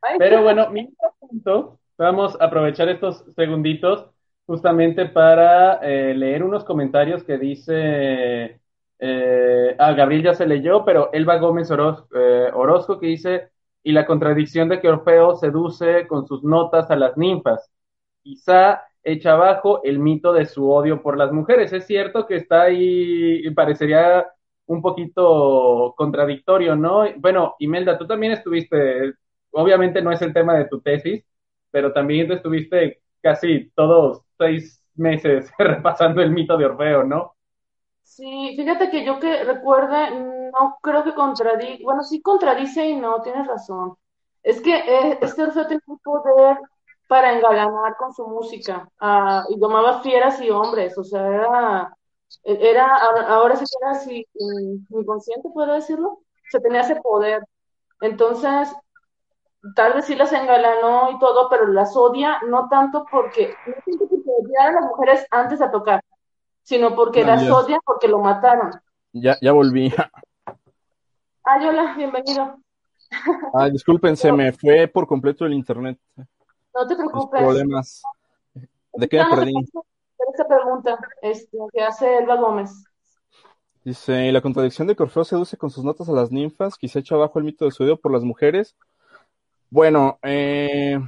[0.00, 4.08] Ay, Pero bueno, mientras tanto, vamos a aprovechar estos segunditos
[4.48, 8.60] justamente para eh, leer unos comentarios que dice,
[8.98, 13.50] eh, ah, Gabriel ya se leyó, pero Elba Gómez Oroz- eh, Orozco que dice,
[13.84, 17.70] y la contradicción de que Orfeo seduce con sus notas a las ninfas,
[18.22, 21.72] quizá echa abajo el mito de su odio por las mujeres.
[21.72, 24.26] Es cierto que está ahí, y parecería
[24.66, 27.04] un poquito contradictorio, ¿no?
[27.18, 29.14] Bueno, Imelda, tú también estuviste,
[29.52, 31.24] obviamente no es el tema de tu tesis,
[31.70, 37.34] pero también estuviste casi todos seis meses repasando el mito de Orfeo, ¿no?
[38.02, 43.20] Sí, fíjate que yo que recuerde, no creo que contradice, bueno, sí contradice y no,
[43.22, 43.96] tienes razón.
[44.42, 46.58] Es que eh, este Orfeo tenía un poder
[47.06, 51.96] para engalanar con su música ah, y domaba fieras y hombres, o sea, era,
[52.44, 52.96] era
[53.28, 54.26] ahora sí que era así,
[54.90, 56.20] inconsciente, puedo decirlo,
[56.50, 57.42] se tenía ese poder.
[58.00, 58.74] Entonces,
[59.74, 64.08] tal vez sí las engalanó y todo, pero las odia no tanto porque, no tanto
[64.08, 66.02] porque odiara a las mujeres antes de tocar,
[66.62, 68.70] sino porque las odia porque lo mataron.
[69.12, 69.92] Ya, ya volví.
[71.44, 72.58] Ay, hola, bienvenido.
[73.54, 75.98] Ay, disculpen, se me fue por completo el internet.
[76.74, 77.40] No te preocupes.
[77.40, 78.02] problemas.
[78.92, 79.54] ¿De qué me perdí?
[80.30, 82.84] Esta pregunta este, que hace Elba Gómez.
[83.84, 87.14] Dice, la contradicción de que Orfeo seduce con sus notas a las ninfas, quizá echa
[87.14, 88.76] abajo el mito de su odio por las mujeres.
[89.70, 90.98] Bueno, eh,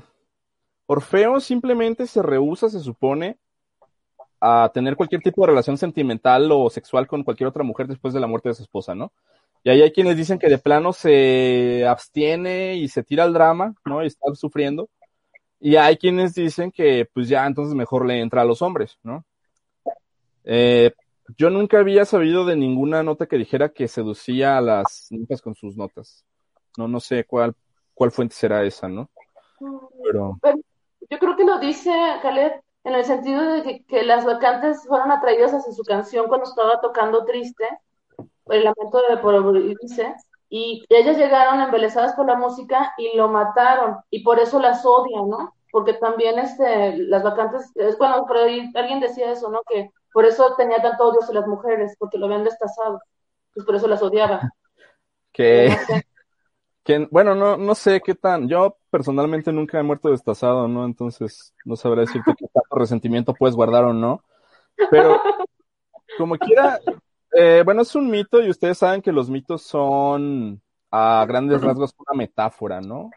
[0.87, 3.38] Orfeo simplemente se rehúsa, se supone,
[4.40, 8.20] a tener cualquier tipo de relación sentimental o sexual con cualquier otra mujer después de
[8.20, 9.12] la muerte de su esposa, ¿no?
[9.62, 13.75] Y ahí hay quienes dicen que de plano se abstiene y se tira al drama,
[13.85, 14.03] ¿no?
[14.03, 14.88] Y está sufriendo.
[15.61, 19.25] Y hay quienes dicen que pues ya entonces mejor le entra a los hombres, ¿no?
[20.44, 20.92] Eh,
[21.37, 25.55] yo nunca había sabido de ninguna nota que dijera que seducía a las ninfas con
[25.55, 26.25] sus notas.
[26.79, 27.55] No, no sé cuál,
[28.00, 29.10] cuál fuente será esa, ¿no?
[30.02, 30.38] Pero...
[31.10, 35.52] Yo creo que lo dice Caleb en el sentido de que, las vacantes fueron atraídas
[35.52, 37.64] hacia su canción cuando estaba tocando triste,
[38.46, 40.14] el lamento de por dice,
[40.48, 45.28] y ellas llegaron embelesadas por la música y lo mataron, y por eso las odian,
[45.28, 45.54] ¿no?
[45.70, 48.44] Porque también este, las vacantes, es bueno, pero
[48.76, 49.60] alguien decía eso, ¿no?
[49.68, 52.98] Que por eso tenía tanto odio hacia las mujeres, porque lo habían destazado,
[53.52, 54.40] pues por eso las odiaba.
[55.32, 55.68] Que,
[56.85, 60.85] que bueno, no, no sé qué tan, yo personalmente nunca he muerto destazado, ¿no?
[60.85, 64.25] Entonces no sabré decirte qué tanto resentimiento puedes guardar o no.
[64.90, 65.21] Pero
[66.19, 66.81] como quiera,
[67.33, 71.95] eh, bueno, es un mito y ustedes saben que los mitos son a grandes rasgos
[71.99, 73.11] una metáfora, ¿no?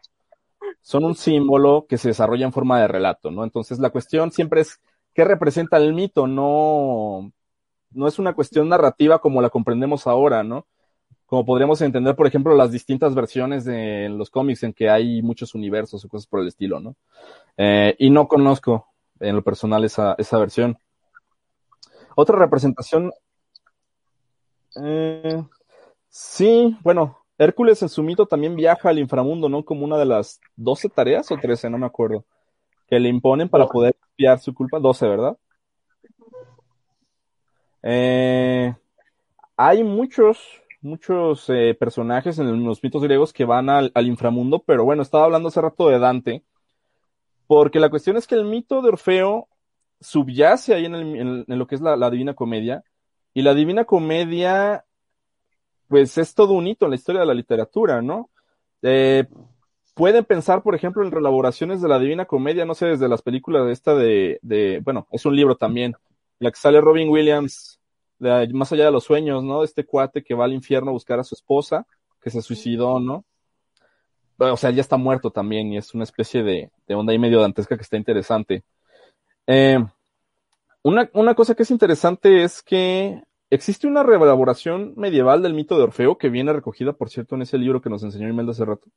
[0.82, 3.44] Son un símbolo que se desarrolla en forma de relato, ¿no?
[3.44, 4.80] Entonces la cuestión siempre es
[5.14, 7.32] qué representa el mito, no,
[7.90, 10.66] no es una cuestión narrativa como la comprendemos ahora, ¿no?
[11.34, 15.56] Como podríamos entender, por ejemplo, las distintas versiones de los cómics en que hay muchos
[15.56, 16.94] universos o cosas por el estilo, ¿no?
[17.56, 18.86] Eh, y no conozco
[19.18, 20.78] en lo personal esa, esa versión.
[22.14, 23.12] Otra representación.
[24.80, 25.42] Eh,
[26.08, 29.64] sí, bueno, Hércules en su mito también viaja al inframundo, ¿no?
[29.64, 32.24] Como una de las 12 tareas o 13, no me acuerdo,
[32.86, 34.78] que le imponen para poder espiar su culpa.
[34.78, 35.36] 12, ¿verdad?
[37.82, 38.72] Eh,
[39.56, 40.38] hay muchos
[40.84, 45.48] muchos eh, personajes en los mitos griegos que van al, inframundo, pero bueno, estaba hablando
[45.48, 46.44] hace rato de Dante,
[47.46, 49.48] porque la cuestión es que el mito de Orfeo
[50.00, 52.84] subyace ahí en, lo que es la, Divina Comedia,
[53.32, 54.84] y la Divina Comedia,
[55.88, 58.30] pues es todo un hito en la historia de la literatura, ¿no?
[58.82, 59.24] Eh,
[59.94, 63.66] pueden pensar, por ejemplo, en relaboraciones de la Divina Comedia, no sé, desde las películas
[63.66, 65.94] de esta de, de bueno, es un libro también,
[66.38, 67.80] la que sale Robin Williams
[68.52, 69.64] más allá de los sueños, ¿no?
[69.64, 71.86] Este cuate que va al infierno a buscar a su esposa,
[72.20, 73.24] que se suicidó, ¿no?
[74.38, 77.76] O sea, ya está muerto también y es una especie de, onda ahí medio dantesca
[77.76, 78.64] que está interesante.
[79.46, 79.78] Eh,
[80.82, 85.84] una, una cosa que es interesante es que existe una reelaboración medieval del mito de
[85.84, 88.88] Orfeo que viene recogida, por cierto, en ese libro que nos enseñó Imelda hace rato.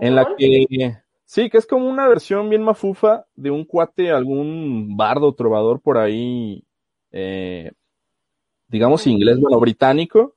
[0.00, 4.96] En la que, sí, que es como una versión bien mafufa de un cuate, algún
[4.96, 6.64] bardo, trovador por ahí,
[7.12, 7.72] eh,
[8.68, 10.36] digamos inglés, bueno, británico,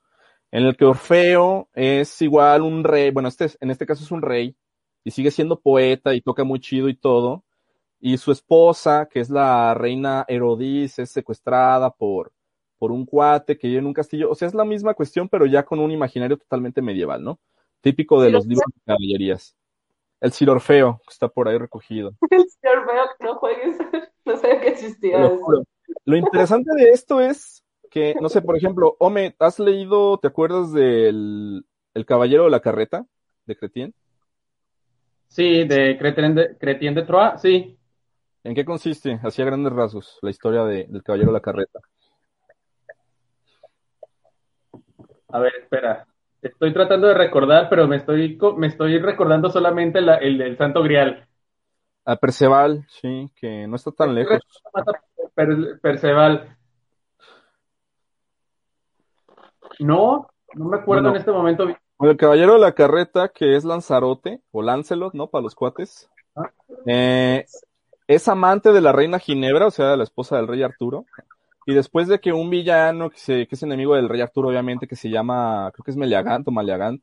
[0.51, 4.21] en el que Orfeo es igual un rey, bueno, este, en este caso es un
[4.21, 4.55] rey,
[5.03, 7.43] y sigue siendo poeta y toca muy chido y todo,
[7.99, 12.31] y su esposa, que es la reina Herodis, es secuestrada por,
[12.77, 15.45] por un cuate que vive en un castillo, o sea, es la misma cuestión, pero
[15.45, 17.39] ya con un imaginario totalmente medieval, ¿no?
[17.81, 19.55] Típico de los libros de caballerías.
[20.19, 22.13] El Sir Orfeo, que está por ahí recogido.
[22.31, 23.77] El Sir Orfeo, no juegues,
[24.25, 25.19] no sabía que existía.
[25.19, 25.63] Lo,
[26.05, 27.56] lo interesante de esto es
[27.97, 32.59] que, no sé, por ejemplo, Ome, ¿has leído, te acuerdas del El Caballero de la
[32.59, 33.05] Carreta
[33.45, 33.93] de Cretien?
[35.27, 37.77] Sí, de Cretien de, Cretien de Troyes, sí.
[38.43, 41.79] ¿En qué consiste, hacía grandes rasgos, la historia del Caballero de la Carreta?
[45.29, 46.05] A ver, espera.
[46.41, 51.27] Estoy tratando de recordar, pero me estoy, me estoy recordando solamente el del Santo Grial.
[52.05, 54.39] A Perceval, sí, que no está tan lejos.
[55.81, 56.57] Perceval.
[59.79, 61.65] No, no me acuerdo en este momento.
[61.99, 65.27] El caballero de la carreta, que es Lanzarote, o Lancelot, ¿no?
[65.27, 66.09] Para los cuates.
[66.35, 66.51] Ah.
[66.85, 67.45] Eh,
[68.07, 71.05] es amante de la reina Ginebra, o sea, de la esposa del rey Arturo.
[71.65, 74.87] y después de que un villano que, se, que es enemigo del rey Arturo, obviamente,
[74.87, 77.01] que se llama, creo que es Meliagant o Maliagant,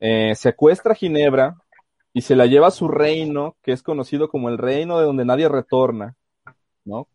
[0.00, 1.56] eh, secuestra a Ginebra
[2.12, 5.24] y se la lleva a su reino, que es conocido como el reino de donde
[5.24, 6.16] nadie retorna,
[6.84, 7.06] ¿no?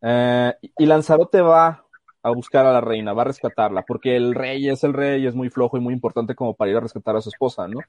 [0.00, 1.85] Eh, y Lanzarote va
[2.28, 5.26] a buscar a la reina, va a rescatarla, porque el rey es el rey y
[5.26, 7.80] es muy flojo y muy importante como para ir a rescatar a su esposa, ¿no?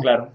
[0.00, 0.30] Claro.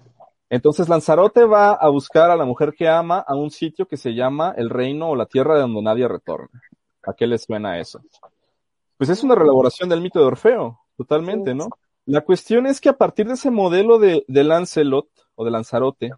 [0.49, 4.13] Entonces Lanzarote va a buscar a la mujer que ama a un sitio que se
[4.13, 6.61] llama el reino o la tierra de donde nadie retorna.
[7.03, 8.01] ¿A qué le suena eso?
[8.97, 11.69] Pues es una reelaboración del mito de Orfeo, totalmente, ¿no?
[12.05, 16.11] La cuestión es que a partir de ese modelo de, de Lancelot o de Lanzarote,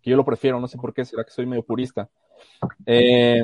[0.00, 2.08] que yo lo prefiero, no sé por qué, será que soy medio purista.
[2.86, 3.42] Eh,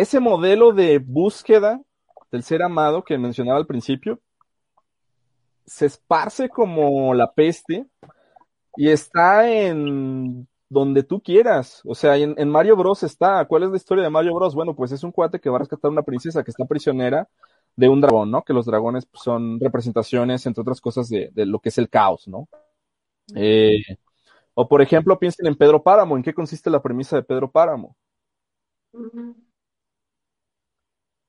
[0.00, 1.80] ese modelo de búsqueda
[2.32, 4.20] del ser amado que mencionaba al principio
[5.66, 7.86] se esparce como la peste
[8.76, 11.82] y está en donde tú quieras.
[11.84, 13.44] O sea, en, Mario Bros está.
[13.44, 14.54] ¿Cuál es la historia de Mario Bros?
[14.54, 17.28] Bueno, pues es un cuate que va a rescatar una princesa que está prisionera
[17.76, 18.42] de un dragón, ¿no?
[18.42, 22.26] Que los dragones pues, son representaciones, entre otras cosas, de, lo que es el caos,
[22.26, 22.48] ¿no?
[23.34, 23.82] Eh,
[24.54, 26.16] o por ejemplo, piensen en Pedro Páramo.
[26.16, 27.96] ¿En qué consiste la premisa de Pedro Páramo?
[28.92, 29.49] Uh.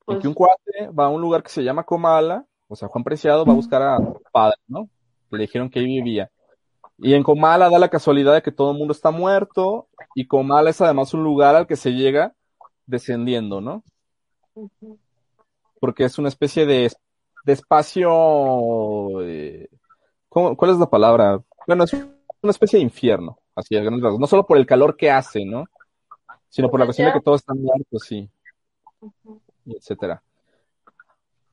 [0.04, 0.16] Pues...
[0.16, 3.04] En que un cuate va a un lugar que se llama Comala, o sea, Juan
[3.04, 4.88] Preciado va a buscar a su padre, ¿no?
[5.30, 6.30] Le dijeron que ahí vivía.
[6.98, 10.70] Y en Comala da la casualidad de que todo el mundo está muerto y Comala
[10.70, 12.34] es además un lugar al que se llega
[12.86, 13.82] descendiendo, ¿no?
[15.80, 16.92] Porque es una especie de,
[17.44, 19.20] de espacio...
[19.22, 19.68] Eh,
[20.28, 21.42] ¿Cuál es la palabra?
[21.66, 24.20] Bueno, es una especie de infierno, así a grandes rasgos.
[24.20, 25.66] No solo por el calor que hace, ¿no?
[26.48, 28.30] Sino por la cuestión de que todos están muertos, sí.
[29.02, 30.22] Y etcétera.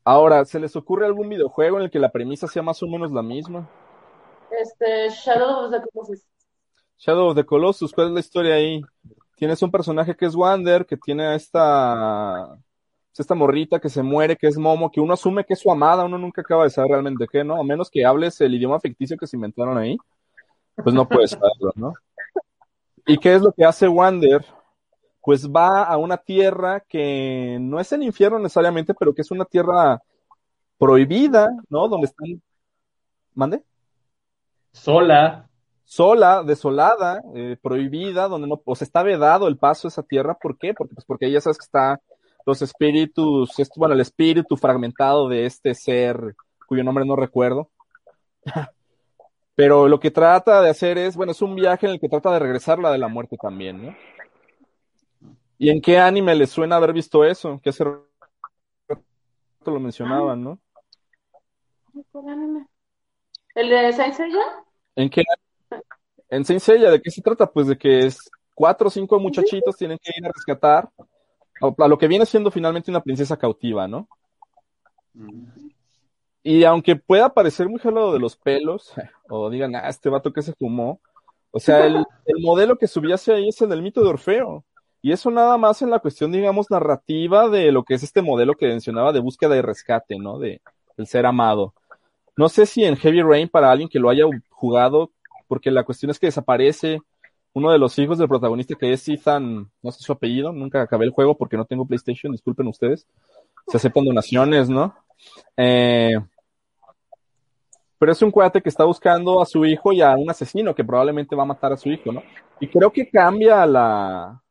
[0.03, 3.11] Ahora, ¿se les ocurre algún videojuego en el que la premisa sea más o menos
[3.11, 3.69] la misma?
[4.51, 6.25] Este, Shadow of the Colossus.
[6.97, 8.81] Shadow of the Colossus, ¿cuál es la historia ahí?
[9.35, 12.57] Tienes un personaje que es Wander, que tiene a esta,
[13.17, 16.05] esta morrita que se muere, que es Momo, que uno asume que es su amada,
[16.05, 17.55] uno nunca acaba de saber realmente qué, ¿no?
[17.59, 19.97] A menos que hables el idioma ficticio que se inventaron ahí,
[20.75, 21.93] pues no puedes saberlo, ¿no?
[23.05, 24.45] ¿Y qué es lo que hace Wander?
[25.21, 29.45] Pues va a una tierra que no es el infierno necesariamente, pero que es una
[29.45, 30.01] tierra
[30.77, 31.87] prohibida, ¿no?
[31.87, 32.41] Donde están...
[33.33, 33.63] ¿Mande?
[34.71, 35.47] Sola.
[35.83, 40.35] Sola, desolada, eh, prohibida, donde no, o sea, está vedado el paso a esa tierra.
[40.35, 40.73] ¿Por qué?
[40.73, 41.99] Porque, pues porque ya sabes que está
[42.45, 46.35] los espíritus, bueno, el espíritu fragmentado de este ser
[46.67, 47.69] cuyo nombre no recuerdo.
[49.55, 52.31] Pero lo que trata de hacer es, bueno, es un viaje en el que trata
[52.31, 53.95] de regresarla de la muerte también, ¿no?
[55.61, 57.59] ¿Y en qué anime les suena haber visto eso?
[57.61, 58.07] Que hace rato
[59.65, 60.59] lo mencionaban, ¿no?
[62.13, 62.65] ¿Cuál anime?
[63.53, 64.39] ¿El de Saint Seiya?
[64.95, 65.21] ¿En qué?
[66.29, 67.51] En Saint Seiya, ¿de qué se trata?
[67.51, 70.89] Pues de que es cuatro o cinco muchachitos tienen que ir a rescatar
[71.77, 74.07] a lo que viene siendo finalmente una princesa cautiva, ¿no?
[76.41, 78.93] Y aunque pueda parecer muy jalado de los pelos,
[79.29, 81.01] o digan, ah, este vato que se fumó,
[81.51, 84.63] o sea, el, el modelo que subíase ahí es el del mito de Orfeo.
[85.01, 88.55] Y eso nada más en la cuestión, digamos, narrativa de lo que es este modelo
[88.55, 90.39] que mencionaba de búsqueda y rescate, ¿no?
[90.39, 90.61] De,
[90.97, 91.73] del ser amado.
[92.35, 95.11] No sé si en Heavy Rain, para alguien que lo haya jugado,
[95.47, 97.01] porque la cuestión es que desaparece
[97.53, 101.05] uno de los hijos del protagonista que es Ethan, no sé su apellido, nunca acabé
[101.05, 103.07] el juego porque no tengo PlayStation, disculpen ustedes.
[103.67, 104.95] Se aceptan donaciones, ¿no?
[105.57, 106.17] Eh,
[107.97, 110.83] pero es un cuate que está buscando a su hijo y a un asesino que
[110.83, 112.23] probablemente va a matar a su hijo, ¿no?
[112.59, 114.41] Y creo que cambia la,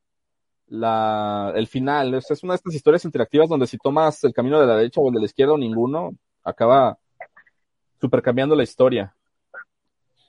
[0.69, 2.15] la, el final.
[2.15, 5.01] Es, es una de estas historias interactivas donde si tomas el camino de la derecha
[5.01, 6.13] o el de la izquierda o ninguno,
[6.45, 6.99] acaba
[8.01, 9.15] supercambiando la historia.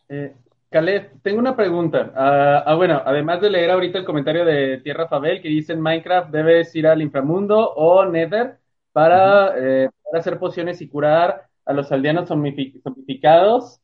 [0.08, 0.36] Eh,
[0.70, 2.12] Caleb, tengo una pregunta.
[2.16, 5.82] Ah, ah, bueno, además de leer ahorita el comentario de Tierra Fabel que dice en
[5.82, 8.60] Minecraft debes ir al inframundo o Nether
[8.92, 13.82] para, eh, para hacer pociones y curar a los aldeanos zombificados.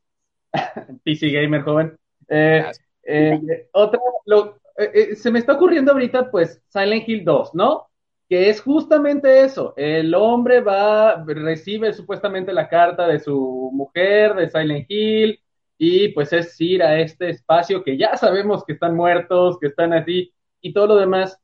[1.04, 1.98] PC Gamer, joven.
[2.28, 2.72] Eh,
[3.04, 7.88] eh, otra, lo, eh, se me está ocurriendo ahorita, pues, Silent Hill 2, ¿no?
[8.28, 9.74] Que es justamente eso.
[9.78, 15.40] El hombre va, recibe supuestamente la carta de su mujer, de Silent Hill,
[15.78, 19.94] y pues es ir a este espacio que ya sabemos que están muertos, que están
[19.94, 21.40] así, y todo lo demás.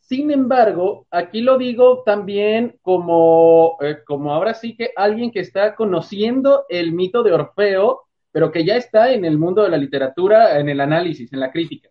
[0.00, 5.74] Sin embargo, aquí lo digo también como, eh, como ahora sí que alguien que está
[5.74, 10.60] conociendo el mito de Orfeo, pero que ya está en el mundo de la literatura,
[10.60, 11.88] en el análisis, en la crítica.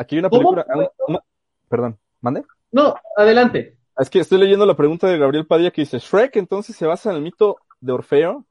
[0.00, 0.64] Aquí hay una película.
[0.74, 1.20] Una, una,
[1.68, 2.42] perdón, ¿mande?
[2.72, 3.76] No, adelante.
[3.98, 7.10] Es que estoy leyendo la pregunta de Gabriel Padilla que dice: ¿Shrek entonces se basa
[7.10, 8.46] en el mito de Orfeo?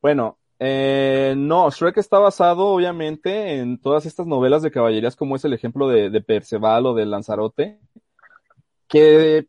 [0.00, 5.44] Bueno, eh, no, Shrek está basado obviamente en todas estas novelas de caballerías como es
[5.44, 7.80] el ejemplo de, de Perceval o de Lanzarote.
[8.86, 9.48] que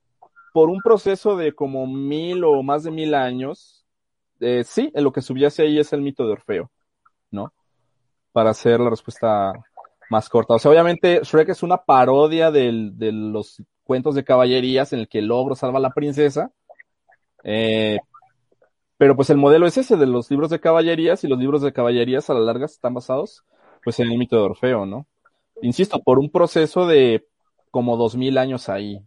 [0.54, 3.86] por un proceso de como mil o más de mil años,
[4.40, 6.72] eh, sí, en lo que subyace ahí es el mito de Orfeo,
[7.30, 7.54] ¿no?
[8.32, 9.54] Para hacer la respuesta
[10.10, 10.56] más corta.
[10.56, 15.20] O sea, obviamente Shrek es una parodia de los cuentos de caballerías en el que
[15.20, 16.52] el ogro salva a la princesa.
[17.44, 17.98] Eh,
[18.98, 21.74] pero pues el modelo es ese de los libros de caballerías y los libros de
[21.74, 23.44] caballerías a la larga están basados
[23.84, 25.08] pues en el mito de Orfeo, ¿no?
[25.62, 27.28] Insisto, por un proceso de
[27.72, 29.02] como dos mil años ahí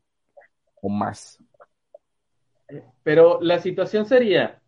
[0.81, 1.39] o más.
[3.03, 4.61] Pero la situación sería,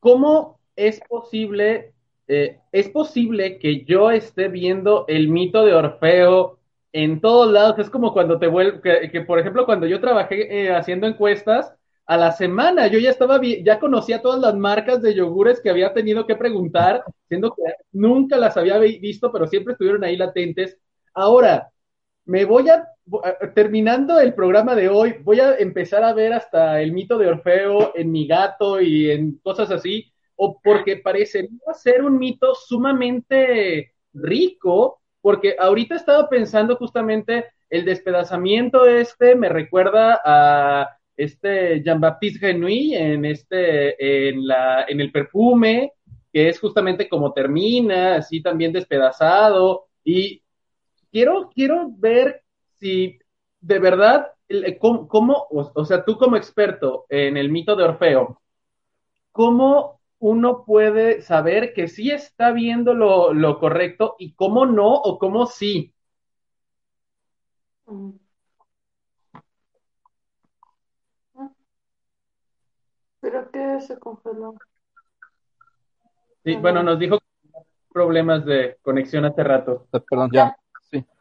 [0.00, 1.93] ¿cómo es posible,
[2.28, 6.58] eh, es posible que yo esté viendo el mito de Orfeo
[6.92, 7.78] en todos lados?
[7.78, 11.74] Es como cuando te vuelve, que, por ejemplo, cuando yo trabajé eh, haciendo encuestas,
[12.06, 15.94] a la semana yo ya estaba, ya conocía todas las marcas de yogures que había
[15.94, 17.62] tenido que preguntar, siendo que
[17.92, 20.78] nunca las había visto, pero siempre estuvieron ahí latentes.
[21.14, 21.70] Ahora,
[22.26, 22.88] me voy a,
[23.54, 27.92] terminando el programa de hoy, voy a empezar a ver hasta el mito de Orfeo
[27.94, 35.00] en mi gato y en cosas así, o porque parecería ser un mito sumamente rico,
[35.20, 43.24] porque ahorita estaba pensando justamente el despedazamiento este me recuerda a este Jean-Baptiste Genouy en
[43.24, 45.92] este en la en el perfume
[46.32, 50.42] que es justamente como termina así también despedazado y
[51.10, 52.42] quiero, quiero ver
[52.78, 53.18] si
[53.64, 54.32] de verdad,
[54.78, 58.42] cómo, o, sea, tú como experto en el mito de Orfeo,
[59.32, 65.44] ¿cómo uno puede saber que sí está viendo lo, correcto y cómo no o cómo
[65.44, 65.92] sí?
[73.20, 74.54] ¿Pero qué se congeló?
[76.42, 77.18] Sí, bueno, nos dijo
[77.92, 79.88] problemas de conexión hace rato.
[79.90, 80.56] Perdón, ya.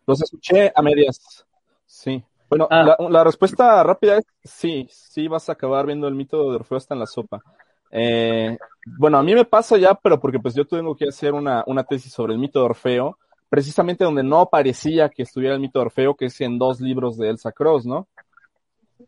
[0.08, 1.46] Los escuché a medias.
[1.86, 2.24] Sí.
[2.48, 2.96] Bueno, ah.
[2.98, 6.94] la, respuesta rápida es sí, sí vas a acabar viendo el mito de Orfeo hasta
[6.94, 7.42] en la sopa.
[7.96, 8.58] Eh,
[8.98, 11.84] bueno, a mí me pasa ya, pero porque pues yo tengo que hacer una, una
[11.84, 13.20] tesis sobre el mito de Orfeo,
[13.50, 17.18] precisamente donde no parecía que estuviera el mito de Orfeo, que es en dos libros
[17.18, 18.08] de Elsa Cross, ¿no?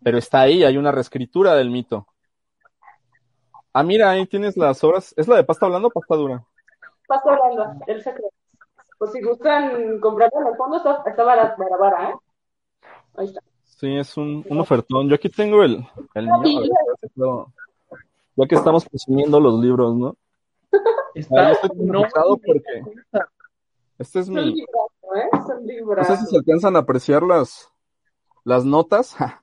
[0.04, 2.06] Pero está ahí, hay una reescritura del mito.
[3.74, 5.16] Ah, mira, ahí tienes las obras.
[5.18, 6.46] ¿Es la de pasta hablando o pasta dura?
[7.08, 8.32] Pasta hablando, Elsa Cross.
[9.00, 11.56] Pues si gustan comprarlo en el fondo, está, está barata,
[12.04, 12.16] ¿eh?
[13.18, 13.42] Ahí está.
[13.64, 15.10] Sí, es un, un ofertón.
[15.10, 16.62] Yo aquí tengo el, el mío.
[18.36, 20.18] Ya que estamos consumiendo los libros, ¿no?
[21.16, 22.02] Está estoy no,
[22.46, 22.84] porque
[23.98, 24.62] este es mi.
[24.62, 24.66] ¿eh?
[25.34, 27.70] No sé si se alcanzan a apreciar las,
[28.44, 29.16] las notas.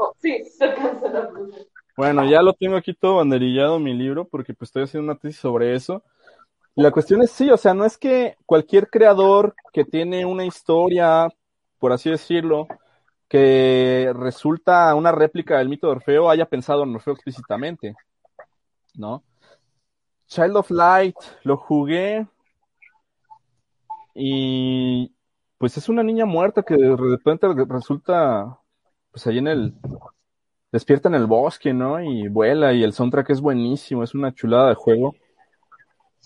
[0.00, 1.66] Oh, sí, se alcanzan a apreciar.
[1.96, 5.40] Bueno, ya lo tengo aquí todo banderillado mi libro porque pues estoy haciendo una tesis
[5.40, 6.04] sobre eso.
[6.76, 10.44] Y la cuestión es sí, o sea, no es que cualquier creador que tiene una
[10.44, 11.28] historia,
[11.80, 12.68] por así decirlo,
[13.28, 17.94] que resulta una réplica del mito de Orfeo haya pensado en Orfeo explícitamente,
[18.94, 19.22] ¿no?
[20.26, 22.26] Child of Light, lo jugué
[24.14, 25.12] y
[25.58, 28.58] pues es una niña muerta que de repente resulta
[29.10, 29.74] pues ahí en el
[30.70, 32.02] despierta en el bosque, ¿no?
[32.02, 35.14] Y vuela y el soundtrack es buenísimo, es una chulada de juego.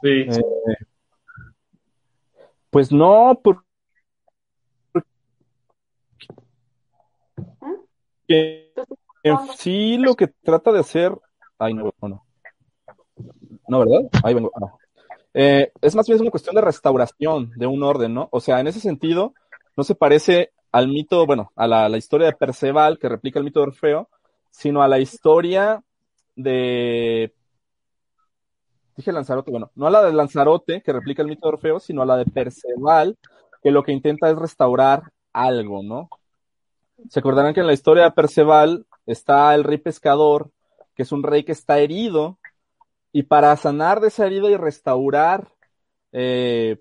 [0.01, 0.09] Sí.
[0.09, 0.41] Eh,
[2.71, 3.72] pues no, porque
[9.57, 11.13] sí lo que trata de hacer.
[11.59, 12.25] Ay, no, no.
[13.69, 14.09] No, ¿verdad?
[14.25, 14.51] Ahí vengo.
[15.35, 18.29] Eh, es más bien una cuestión de restauración de un orden, ¿no?
[18.33, 19.35] O sea, en ese sentido,
[19.77, 23.45] no se parece al mito, bueno, a la, la historia de Perceval, que replica el
[23.45, 24.09] mito de Orfeo,
[24.51, 25.83] sino a la historia
[26.35, 27.33] de
[28.97, 32.03] dije Lanzarote, bueno, no a la de Lanzarote, que replica el mito de Orfeo, sino
[32.03, 33.17] a la de Perceval,
[33.63, 36.09] que lo que intenta es restaurar algo, ¿no?
[37.09, 40.51] Se acordarán que en la historia de Perceval está el rey pescador,
[40.95, 42.39] que es un rey que está herido,
[43.13, 45.49] y para sanar de esa herida y restaurar
[46.13, 46.81] eh,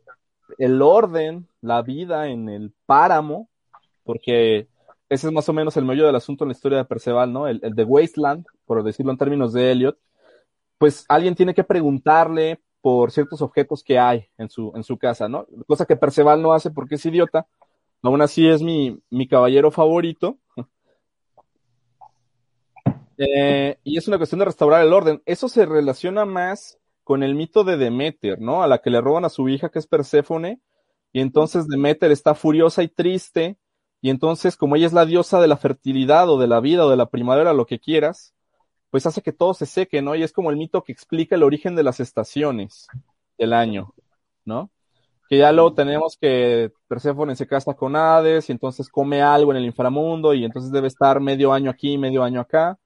[0.57, 3.49] el orden, la vida en el páramo,
[4.03, 4.67] porque
[5.09, 7.47] ese es más o menos el meollo del asunto en la historia de Perceval, ¿no?
[7.47, 9.97] El, el de Wasteland, por decirlo en términos de Elliot,
[10.77, 15.29] pues alguien tiene que preguntarle por ciertos objetos que hay en su, en su casa,
[15.29, 15.45] ¿no?
[15.67, 17.45] Cosa que Perceval no hace porque es idiota.
[18.01, 20.37] Aún así es mi, mi caballero favorito.
[23.23, 25.21] Eh, y es una cuestión de restaurar el orden.
[25.27, 28.63] Eso se relaciona más con el mito de Demeter, ¿no?
[28.63, 30.59] A la que le roban a su hija, que es Perséfone,
[31.13, 33.59] y entonces Demeter está furiosa y triste,
[34.01, 36.89] y entonces, como ella es la diosa de la fertilidad o de la vida o
[36.89, 38.33] de la primavera, lo que quieras,
[38.89, 40.15] pues hace que todo se seque, ¿no?
[40.15, 42.87] Y es como el mito que explica el origen de las estaciones
[43.37, 43.93] del año,
[44.43, 44.71] ¿no?
[45.31, 49.59] Que ya luego tenemos que Perséfone se casa con Hades y entonces come algo en
[49.59, 52.77] el inframundo y entonces debe estar medio año aquí, medio año acá.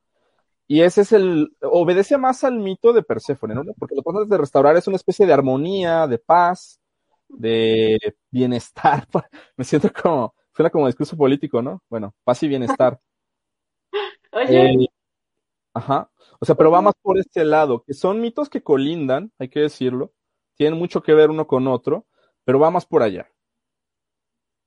[0.67, 3.63] Y ese es el, obedece más al mito de Perséfone, ¿no?
[3.79, 6.79] Porque lo que pasa de restaurar es una especie de armonía, de paz,
[7.29, 7.97] de
[8.29, 9.07] bienestar.
[9.57, 11.81] Me siento como, suena como discurso político, ¿no?
[11.89, 12.99] Bueno, paz y bienestar.
[14.33, 14.87] Oye, Eh,
[15.73, 16.11] ajá.
[16.39, 19.61] O sea, pero va más por este lado, que son mitos que colindan, hay que
[19.61, 20.13] decirlo,
[20.53, 22.05] tienen mucho que ver uno con otro,
[22.45, 23.27] pero va más por allá.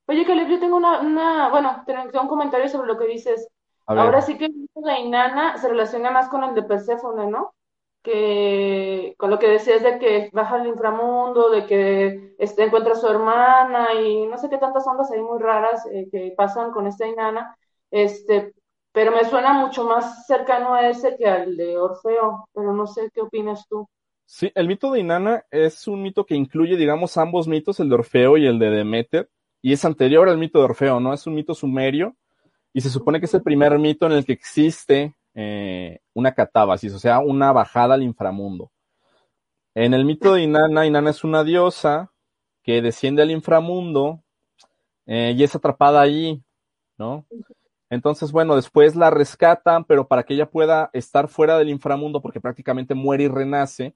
[0.07, 3.49] oye, Caleb, yo tengo una, una, bueno, tengo un comentario sobre lo que dices.
[3.87, 7.55] Ahora sí que el de Inanna se relaciona más con el de Perséfone, ¿no?
[8.03, 12.97] Que con lo que decías de que baja al inframundo, de que este, encuentra a
[12.97, 16.87] su hermana y no sé qué tantas ondas ahí muy raras eh, que pasan con
[16.87, 17.57] esta Inanna.
[17.91, 18.55] Este,
[18.93, 23.11] pero me suena mucho más cercano a ese que al de Orfeo, pero no sé
[23.15, 23.89] qué opinas tú.
[24.29, 27.95] Sí, el mito de Inanna es un mito que incluye, digamos, ambos mitos, el de
[27.95, 29.31] Orfeo y el de Deméter,
[29.63, 31.15] y es anterior al mito de Orfeo, ¿no?
[31.15, 32.15] Es un mito sumerio,
[32.75, 36.93] y se supone que es el primer mito en el que existe eh, una catábasis,
[36.93, 38.71] o sea, una bajada al inframundo.
[39.75, 42.13] En el mito de Inanna, Inanna es una diosa
[42.63, 44.23] que desciende al inframundo
[45.07, 46.43] eh, y es atrapada allí,
[46.99, 47.25] ¿no?
[47.89, 52.41] Entonces, bueno, después la rescatan, pero para que ella pueda estar fuera del inframundo, porque
[52.41, 53.95] prácticamente muere y renace,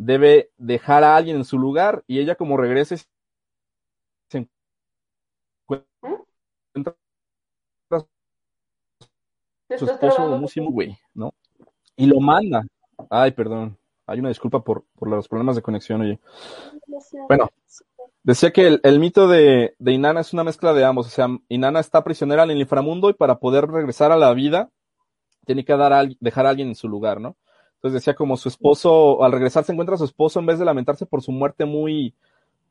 [0.00, 4.48] debe dejar a alguien en su lugar y ella como regrese se
[5.68, 6.96] encuentra
[9.68, 10.26] ¿Te su esposo?
[10.38, 11.34] Musimo, güey, ¿no?
[11.96, 12.62] Y lo manda.
[13.10, 13.76] Ay, perdón.
[14.06, 16.18] Hay una disculpa por, por los problemas de conexión, oye.
[17.28, 17.50] Bueno,
[18.22, 21.08] decía que el, el mito de, de Inanna es una mezcla de ambos.
[21.08, 24.70] O sea, Inanna está prisionera en el inframundo y para poder regresar a la vida,
[25.44, 27.36] tiene que dar a dejar a alguien en su lugar, ¿no?
[27.80, 30.66] Entonces decía como su esposo, al regresar se encuentra a su esposo, en vez de
[30.66, 32.14] lamentarse por su muerte muy,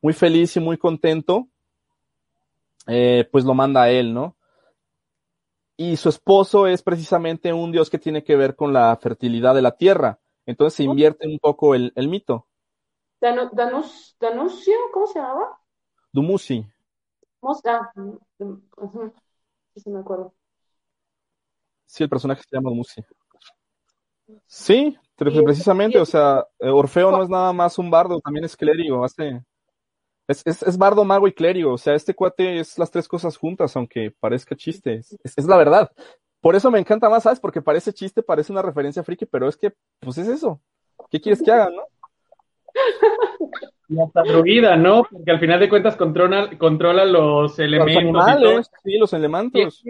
[0.02, 1.48] muy feliz y muy contento,
[2.86, 4.36] eh, pues lo manda a él, ¿no?
[5.76, 9.62] Y su esposo es precisamente un dios que tiene que ver con la fertilidad de
[9.62, 10.20] la tierra.
[10.46, 12.46] Entonces se invierte un poco el, el mito.
[13.20, 15.58] Danu- Danus, Danusio, ¿cómo se llamaba?
[16.14, 16.64] Dumuzi.
[17.64, 19.10] Ah, mm, mm,
[19.76, 20.34] sí me acuerdo.
[21.86, 23.02] Sí, el personaje se llama Dumuzi.
[24.46, 29.04] Sí, precisamente, o sea, eh, Orfeo no es nada más un bardo, también es clérigo,
[29.04, 29.42] hace,
[30.26, 33.36] es, es, es bardo, mago y clérigo, o sea, este cuate es las tres cosas
[33.36, 35.90] juntas, aunque parezca chiste, es, la verdad.
[36.40, 37.38] Por eso me encanta más, ¿sabes?
[37.38, 40.60] Porque parece chiste, parece una referencia friki, pero es que, pues es eso.
[41.10, 41.82] ¿Qué quieres que haga, no?
[43.88, 45.02] Y hasta druida, ¿no?
[45.10, 48.22] Porque al final de cuentas controla, controla los Los elementos y todo.
[48.22, 49.84] animales, sí, los elementos.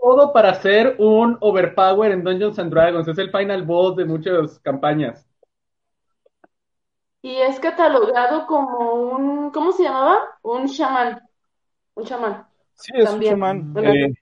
[0.00, 3.08] Todo para ser un overpower en Dungeons and Dragons.
[3.08, 5.26] Es el final boss de muchas campañas.
[7.22, 10.18] Y es catalogado como un, ¿cómo se llamaba?
[10.42, 11.20] Un chamán.
[11.94, 12.46] Un chamán.
[12.74, 13.74] Sí, es un chamán.
[13.78, 14.14] Eh,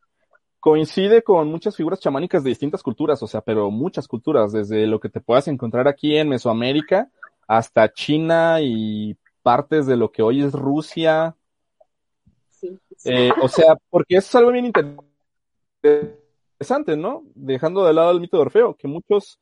[0.61, 5.01] coincide con muchas figuras chamánicas de distintas culturas, o sea, pero muchas culturas, desde lo
[5.01, 7.11] que te puedas encontrar aquí en Mesoamérica
[7.49, 11.35] hasta China y partes de lo que hoy es Rusia.
[12.51, 12.79] Sí.
[13.05, 14.97] Eh, o sea, porque eso es algo bien inter-
[15.83, 17.25] interesante, ¿no?
[17.35, 19.39] Dejando de lado el mito de Orfeo, que muchos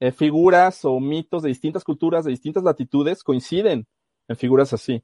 [0.00, 3.86] eh, figuras o mitos de distintas culturas, de distintas latitudes, coinciden
[4.28, 5.02] en figuras así.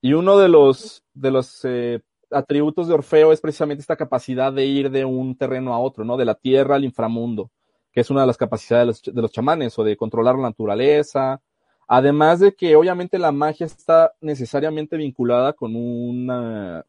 [0.00, 4.64] Y uno de los, de los eh, atributos de Orfeo es precisamente esta capacidad de
[4.64, 6.16] ir de un terreno a otro, ¿no?
[6.16, 7.50] De la tierra al inframundo,
[7.92, 10.36] que es una de las capacidades de los, ch- de los chamanes, o de controlar
[10.36, 11.40] la naturaleza.
[11.88, 16.84] Además de que obviamente la magia está necesariamente vinculada con una,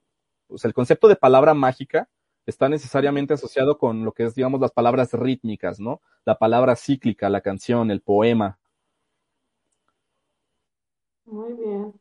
[0.56, 2.10] sea, el concepto de palabra mágica
[2.48, 6.02] está necesariamente asociado con lo que es, digamos, las palabras rítmicas, ¿no?
[6.26, 8.58] La palabra cíclica, la canción, el poema.
[11.26, 11.94] Muy bien.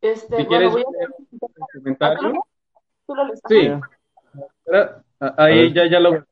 [0.00, 1.04] Este, Si bueno, quieres voy a...
[1.04, 2.44] el comentario.
[3.48, 3.58] Sí.
[3.66, 3.80] Eh,
[5.20, 6.24] ah, Ahí ya, ya lo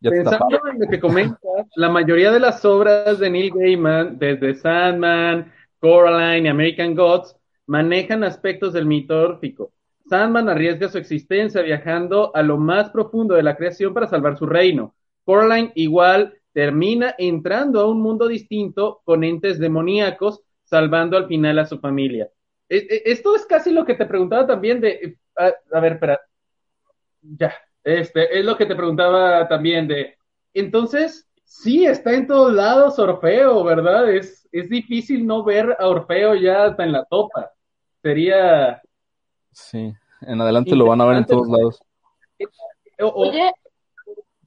[0.00, 4.54] ya Pensando en lo que comentas, la mayoría de las obras de Neil Gaiman, desde
[4.54, 7.36] Sandman, Coraline y American Gods,
[7.66, 9.72] manejan aspectos del mito órfico.
[10.08, 14.46] Sandman arriesga su existencia viajando a lo más profundo de la creación para salvar su
[14.46, 14.94] reino.
[15.24, 21.66] Coraline igual termina entrando a un mundo distinto con entes demoníacos, salvando al final a
[21.66, 22.30] su familia.
[22.68, 26.20] E- e- Esto es casi lo que te preguntaba también de, a, ver, espera,
[27.22, 27.54] ya,
[27.84, 30.16] este, es lo que te preguntaba también de,
[30.54, 34.10] entonces, sí, está en todos lados Orfeo, ¿verdad?
[34.12, 37.50] Es, es difícil no ver a Orfeo ya hasta en la topa.
[38.02, 38.80] Sería,
[39.56, 41.80] Sí, en adelante lo van a ver en todos lados.
[43.00, 43.52] o- o- Oye,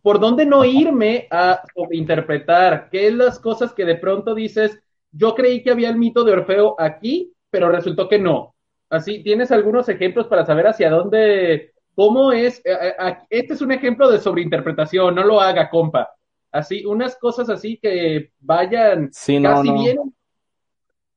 [0.04, 2.90] ¿por dónde no irme a interpretar?
[2.92, 4.80] ¿Qué es las cosas que de pronto dices,
[5.12, 8.54] yo creí que había el mito de Orfeo aquí pero resultó que no.
[8.92, 12.60] Así, ¿tienes algunos ejemplos para saber hacia dónde, cómo es?
[12.64, 16.12] Eh, eh, este es un ejemplo de sobreinterpretación, no lo haga, compa.
[16.52, 19.10] Así, unas cosas así que vayan
[19.56, 19.98] casi bien,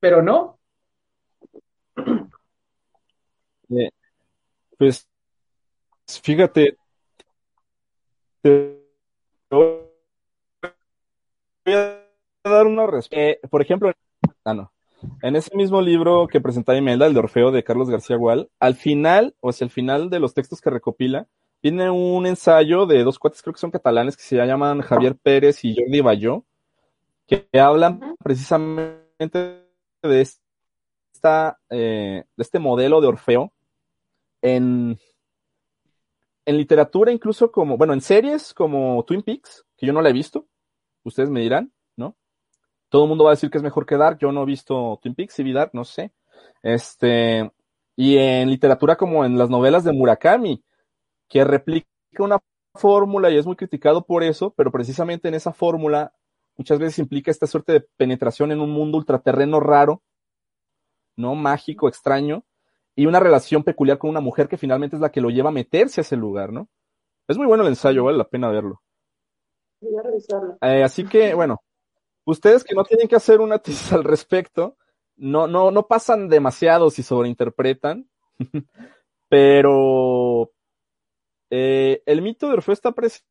[0.00, 0.58] pero no.
[3.78, 3.90] Eh,
[4.78, 5.08] pues,
[6.22, 6.76] fíjate,
[8.42, 8.82] te
[9.50, 9.88] voy
[11.66, 12.02] a
[12.44, 13.48] dar una respuesta.
[13.48, 13.92] por ejemplo,
[14.44, 14.72] ah, no.
[15.22, 18.74] En ese mismo libro que presenta Imelda, el de Orfeo de Carlos García Gual, al
[18.74, 21.26] final, o hacia el final de los textos que recopila,
[21.62, 25.64] viene un ensayo de dos cuates, creo que son catalanes, que se llaman Javier Pérez
[25.64, 26.44] y Jordi Bayó,
[27.26, 29.64] que hablan precisamente
[30.02, 30.28] de,
[31.14, 33.52] esta, eh, de este modelo de Orfeo
[34.42, 34.98] en,
[36.44, 40.12] en literatura, incluso como, bueno, en series como Twin Peaks, que yo no la he
[40.12, 40.46] visto,
[41.04, 41.72] ustedes me dirán,
[42.92, 44.18] todo el mundo va a decir que es mejor que Dark.
[44.20, 46.12] Yo no he visto Twin Peaks y vi Dark, no sé.
[46.62, 47.50] Este,
[47.96, 50.62] y en literatura como en las novelas de Murakami,
[51.26, 51.86] que replica
[52.18, 52.38] una
[52.74, 56.12] fórmula y es muy criticado por eso, pero precisamente en esa fórmula
[56.58, 60.02] muchas veces implica esta suerte de penetración en un mundo ultraterreno raro,
[61.16, 61.34] ¿no?
[61.34, 62.44] Mágico, extraño,
[62.94, 65.52] y una relación peculiar con una mujer que finalmente es la que lo lleva a
[65.52, 66.68] meterse a ese lugar, ¿no?
[67.28, 68.82] Es muy bueno el ensayo, vale la pena verlo.
[69.80, 70.58] Voy a revisarlo.
[70.60, 71.62] Eh, así que, bueno,
[72.24, 74.76] ustedes que no tienen que hacer una tesis al respecto,
[75.16, 78.08] no, no, no pasan demasiado si sobreinterpretan,
[79.28, 80.52] pero
[81.50, 83.26] eh, el mito de Orfeo está presente.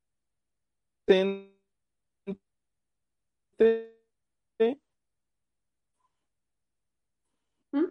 [7.74, 7.86] ¿Mm?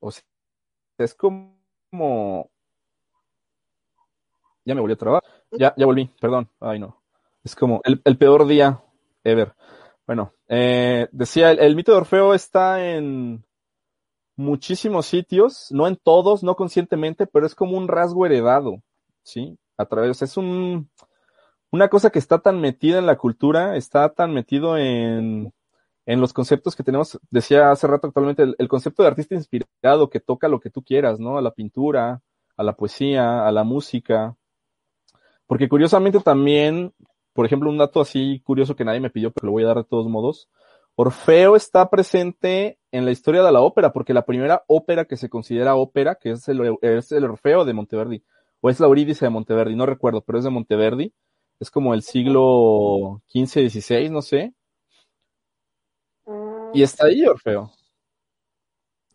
[0.00, 0.24] O sea,
[0.98, 2.50] es como.
[4.64, 5.22] Ya me volví a trabar.
[5.50, 6.48] Ya, ya volví, perdón.
[6.60, 7.02] Ay, no.
[7.44, 8.80] Es como el, el peor día
[9.24, 9.54] ever.
[10.06, 13.44] Bueno, eh, decía, el, mito de Orfeo está en
[14.36, 18.82] muchísimos sitios, no en todos, no conscientemente, pero es como un rasgo heredado,
[19.22, 19.58] ¿sí?
[19.76, 20.90] A través, es un,
[21.70, 25.52] una cosa que está tan metida en la cultura, está tan metido en,
[26.06, 30.20] en los conceptos que tenemos, decía hace rato actualmente, el, concepto de artista inspirado que
[30.20, 31.38] toca lo que tú quieras, ¿no?
[31.38, 32.22] A la pintura,
[32.56, 34.36] a la poesía, a la música.
[35.46, 36.92] Porque curiosamente también
[37.32, 39.78] por ejemplo, un dato así curioso que nadie me pidió, pero lo voy a dar
[39.78, 40.48] de todos modos.
[40.94, 45.30] Orfeo está presente en la historia de la ópera, porque la primera ópera que se
[45.30, 48.22] considera ópera, que es el, es el Orfeo de Monteverdi,
[48.60, 51.14] o es la Eurídice de Monteverdi, no recuerdo, pero es de Monteverdi,
[51.58, 54.52] es como el siglo XV, XVI, no sé.
[56.74, 57.70] Y está ahí Orfeo.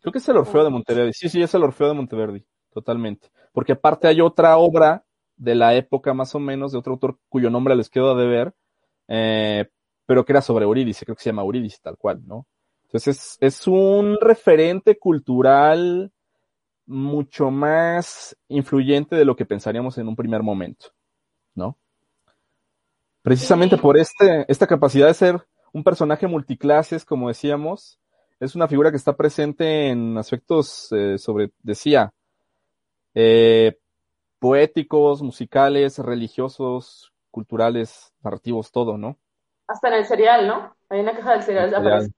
[0.02, 1.14] Creo que es el Orfeo de Monteverdi.
[1.14, 3.30] Sí, sí, es el Orfeo de Monteverdi, totalmente.
[3.52, 5.04] Porque aparte hay otra obra
[5.36, 8.54] de la época más o menos, de otro autor cuyo nombre les quedo de ver,
[9.08, 9.70] eh,
[10.06, 12.48] pero que era sobre Eurídice, creo que se llama Eurídice tal cual, ¿no?
[12.86, 16.12] Entonces es, es un referente cultural
[16.86, 20.88] mucho más influyente de lo que pensaríamos en un primer momento,
[21.54, 21.78] ¿no?
[23.22, 28.00] Precisamente por este, esta capacidad de ser un personaje multiclases, como decíamos,
[28.40, 32.14] es una figura que está presente en aspectos eh, sobre, decía,
[33.14, 33.78] eh,
[34.40, 39.18] poéticos, musicales, religiosos, culturales, narrativos, todo, ¿no?
[39.68, 40.76] Hasta en el serial, ¿no?
[40.90, 42.14] Hay una caja del serial.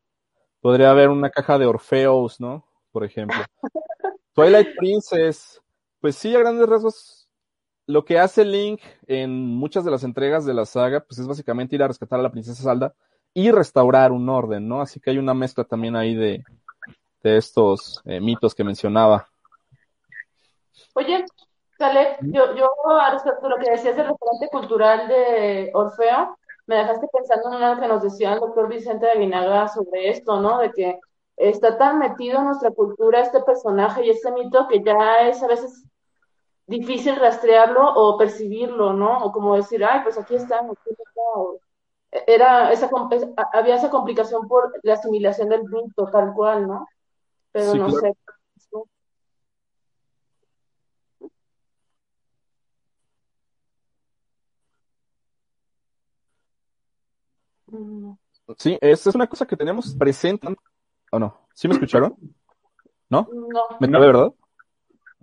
[0.62, 2.66] Podría haber una caja de Orfeos, ¿no?
[2.92, 3.38] Por ejemplo.
[4.34, 5.62] Twilight Princess,
[6.02, 7.30] pues sí, a grandes rasgos,
[7.86, 11.76] lo que hace Link en muchas de las entregas de la saga, pues es básicamente
[11.76, 12.94] ir a rescatar a la princesa Zelda
[13.34, 14.82] y restaurar un orden, ¿no?
[14.82, 16.44] Así que hay una mezcla también ahí de,
[17.24, 19.28] de estos eh, mitos que mencionaba.
[20.94, 21.26] Oye,
[21.78, 22.70] Caleb, yo, yo
[23.12, 27.82] respecto a lo que decías del referente cultural de Orfeo, me dejaste pensando en algo
[27.82, 30.60] que nos decía el doctor Vicente de Vinaga sobre esto, ¿no?
[30.60, 31.00] De que
[31.38, 35.48] está tan metido en nuestra cultura este personaje y este mito que ya es a
[35.48, 35.86] veces
[36.68, 39.24] difícil rastrearlo o percibirlo, ¿no?
[39.24, 41.22] O como decir, ay, pues aquí está, aquí está.
[42.12, 42.90] Era esa,
[43.54, 46.88] había esa complicación por la asimilación del mito tal cual, ¿no?
[47.52, 48.14] Pero no sé.
[58.58, 60.48] Sí, esa es una cosa que tenemos presente.
[61.12, 61.48] ¿O no?
[61.54, 62.16] ¿Sí me escucharon?
[63.10, 63.28] ¿No?
[63.32, 63.62] No.
[63.80, 64.00] ¿Me no.
[64.00, 64.34] verdad?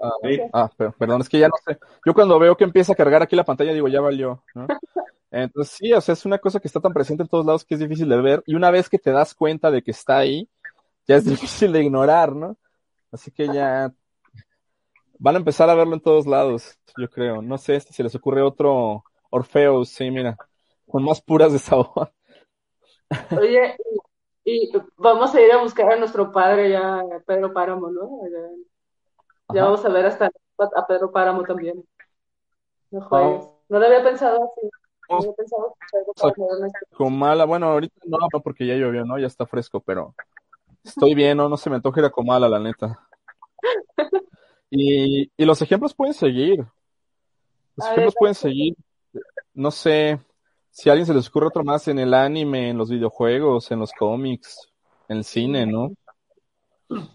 [0.01, 0.11] Ah,
[0.53, 1.78] ah perdón, es que ya no sé.
[2.05, 4.66] Yo cuando veo que empieza a cargar aquí la pantalla digo, ya valió, ¿no?
[5.43, 7.74] Entonces sí, o sea, es una cosa que está tan presente en todos lados que
[7.74, 8.43] es difícil de ver.
[8.47, 10.49] Y una vez que te das cuenta de que está ahí,
[11.07, 12.57] ya es difícil de ignorar, ¿no?
[13.12, 13.93] Así que ya
[15.18, 17.43] van a empezar a verlo en todos lados, yo creo.
[17.43, 20.37] No sé si se les ocurre otro Orfeo, sí, mira,
[20.89, 22.12] con más puras de sabor.
[23.39, 23.76] Oye,
[24.45, 28.20] Y vamos a ir a buscar a nuestro padre ya, Pedro Páramo, ¿no?
[29.53, 31.84] Ya, vamos a ver hasta a Pedro Páramo también.
[32.91, 33.09] No
[33.68, 34.70] No lo había pensado así.
[36.97, 39.19] Comala, bueno, ahorita no, porque ya llovió, ¿no?
[39.19, 40.15] Ya está fresco, pero
[40.83, 41.49] estoy bien, ¿no?
[41.49, 42.99] No se me antoja ir a Comala, la neta.
[44.71, 46.65] Y, y los ejemplos pueden seguir.
[47.77, 48.75] Los ejemplos pueden seguir.
[49.55, 50.19] No sé
[50.71, 53.79] si a alguien se les ocurre otro más en el anime, en los videojuegos, en
[53.79, 54.71] los cómics,
[55.09, 55.93] en el cine, ¿no?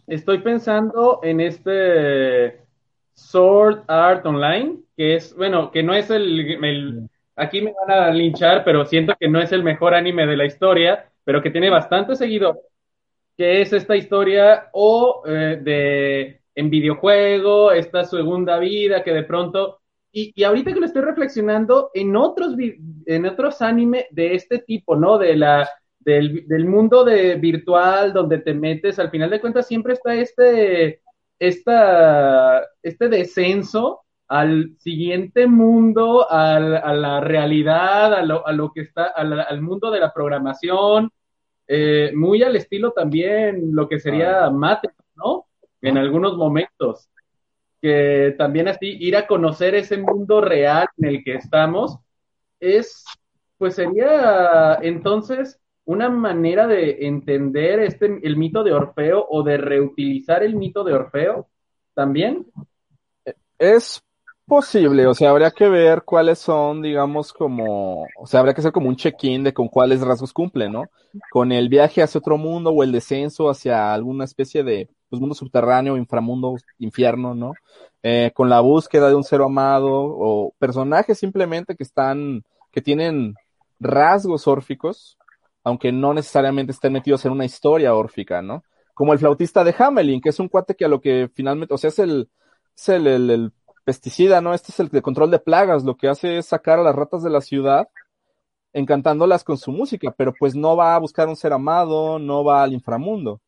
[0.08, 2.66] Estoy pensando en este
[3.14, 7.08] Sword Art Online, que es, bueno, que no es el,
[7.42, 10.46] aquí me van a linchar, pero siento que no es el mejor anime de la
[10.46, 12.62] historia, pero que tiene bastante seguido,
[13.38, 19.80] que es esta historia o eh, de en videojuego, esta segunda vida que de pronto
[20.12, 22.56] y, y, ahorita que lo estoy reflexionando en otros
[23.06, 25.18] en otros anime de este tipo, ¿no?
[25.18, 25.70] De la
[26.00, 31.02] del, del mundo de virtual donde te metes, al final de cuentas siempre está este
[31.42, 38.80] esta, este descenso al siguiente mundo, al, a la realidad, a lo, a lo que
[38.80, 41.12] está, al, mundo de la programación,
[41.68, 45.48] eh, muy al estilo también lo que sería Matrix, ¿no?
[45.82, 47.10] En algunos momentos.
[47.82, 51.98] Que también así ir a conocer ese mundo real en el que estamos
[52.62, 53.04] es,
[53.58, 60.42] pues sería entonces una manera de entender este, el mito de Orfeo o de reutilizar
[60.42, 61.50] el mito de Orfeo
[61.94, 62.46] también?
[63.60, 64.02] Es
[64.52, 68.74] posible, o sea, habría que ver cuáles son, digamos, como, o sea, habría que hacer
[68.74, 70.90] como un check-in de con cuáles rasgos cumple, ¿no?
[71.32, 75.36] Con el viaje hacia otro mundo o el descenso hacia alguna especie de pues, mundo
[75.36, 77.54] subterráneo, inframundo, infierno, ¿no?
[78.04, 82.44] Eh, con la búsqueda de un ser amado o personajes simplemente que están,
[82.74, 83.36] que tienen
[83.80, 85.18] rasgos órficos,
[85.64, 88.66] aunque no necesariamente estén metidos en una historia órfica, ¿no?
[88.96, 91.78] Como el flautista de Hamelin, que es un cuate que a lo que finalmente, o
[91.78, 92.28] sea, es el,
[92.76, 94.54] es el, el, pesticida, ¿no?
[94.54, 97.24] Este es el de control de plagas, lo que hace es sacar a las ratas
[97.24, 97.90] de la ciudad,
[98.74, 102.64] encantándolas con su música, pero pues no va a buscar un ser amado, no va
[102.64, 103.42] al inframundo.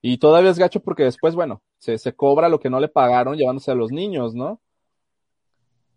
[0.00, 3.36] Y todavía es gacho porque después, bueno, se, se cobra lo que no le pagaron
[3.36, 4.60] llevándose a los niños, ¿no?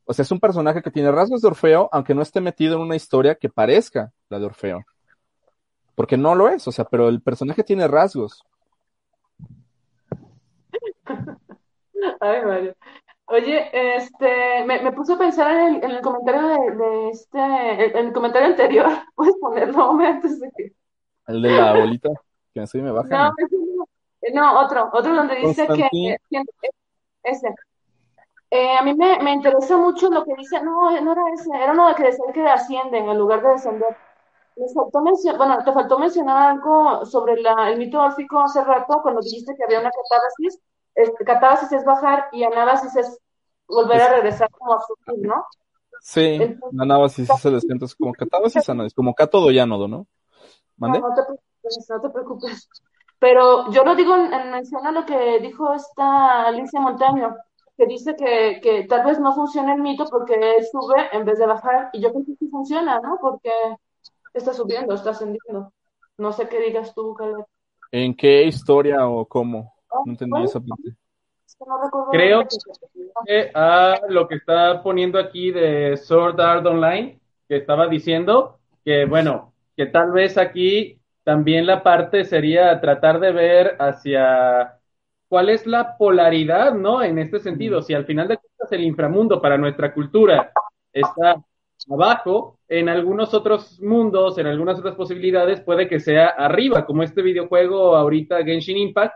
[0.05, 2.81] O sea, es un personaje que tiene rasgos de Orfeo, aunque no esté metido en
[2.81, 4.83] una historia que parezca la de Orfeo.
[5.93, 8.43] Porque no lo es, o sea, pero el personaje tiene rasgos.
[12.19, 12.75] Ay, Mario.
[13.29, 17.99] Oye, este, me, me puse a pensar en el, en el comentario de, de este,
[17.99, 20.73] en el comentario anterior, puedes ponerlo antes de que.
[21.27, 22.09] El de la bolita,
[22.53, 23.07] que así me baja.
[23.09, 23.33] No,
[24.33, 26.17] no, otro, otro donde dice que,
[27.23, 27.55] ese.
[28.51, 31.71] Eh, a mí me, me interesa mucho lo que dice, no, no era ese, era
[31.71, 33.95] uno de que decía que ascienden en lugar de descender
[34.73, 35.01] faltó
[35.37, 39.79] bueno, te faltó mencionar algo sobre el mito órfico hace rato, cuando dijiste que había
[39.79, 40.59] una catábasis.
[41.25, 43.19] Catábasis es bajar y anábasis es
[43.67, 45.45] volver a regresar como a subir, ¿no?
[46.01, 50.07] Sí, Entonces, anábasis es el descenso, es como catábasis, anábasis, como cátodo y ánodo, ¿no?
[50.77, 50.99] ¿Mande?
[50.99, 52.69] No, no te preocupes, no te preocupes.
[53.19, 57.35] Pero yo lo digo en, mención a lo que dijo esta Alicia Montaño,
[57.77, 61.45] que dice que, que tal vez no funciona el mito porque sube en vez de
[61.45, 63.17] bajar, y yo creo que sí funciona, ¿no?
[63.21, 63.51] Porque
[64.33, 65.73] está subiendo, está ascendiendo.
[66.17, 67.45] No sé qué digas tú, Caleb.
[67.91, 69.73] ¿En qué historia o cómo?
[70.05, 70.95] No entendí esa parte.
[72.11, 72.43] Creo
[73.25, 79.05] que a lo que está poniendo aquí de Sword Art Online, que estaba diciendo que,
[79.05, 84.79] bueno, que tal vez aquí también la parte sería tratar de ver hacia
[85.27, 87.03] cuál es la polaridad, ¿no?
[87.03, 90.51] En este sentido, si al final de cuentas el inframundo para nuestra cultura
[90.91, 91.43] está
[91.89, 97.21] abajo, en algunos otros mundos, en algunas otras posibilidades, puede que sea arriba, como este
[97.21, 99.15] videojuego ahorita Genshin Impact,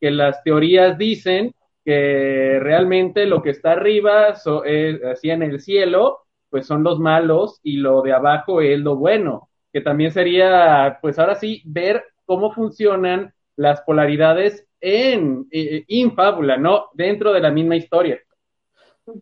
[0.00, 6.66] que las teorías dicen que realmente lo que está arriba, así en el cielo, pues
[6.66, 11.34] son los malos y lo de abajo es lo bueno, que también sería, pues ahora
[11.34, 16.86] sí, ver cómo funcionan las polaridades en, en, en fábula, ¿no?
[16.94, 18.20] Dentro de la misma historia.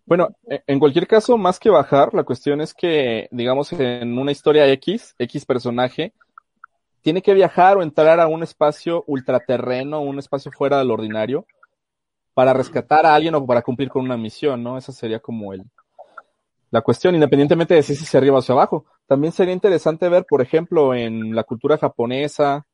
[0.06, 4.32] Bueno, e, en cualquier caso, más que bajar, la cuestión es que, digamos, en una
[4.32, 6.12] historia X, X personaje,
[7.02, 11.46] tiene que viajar o entrar a un espacio ultraterreno, un espacio fuera del ordinario,
[12.34, 14.78] para rescatar a alguien o para cumplir con una misión, ¿no?
[14.78, 15.52] Esa sería como
[16.70, 18.86] la cuestión, independientemente de si es hacia arriba o hacia abajo.
[19.06, 22.66] También sería interesante ver, por ejemplo, en la cultura japonesa,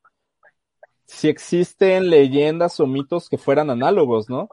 [1.04, 4.48] si existen leyendas o mitos que fueran análogos, ¿no?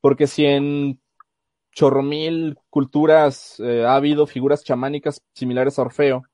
[0.00, 1.00] Porque si en
[1.72, 6.24] chorromil culturas eh, ha habido figuras chamánicas similares a Orfeo.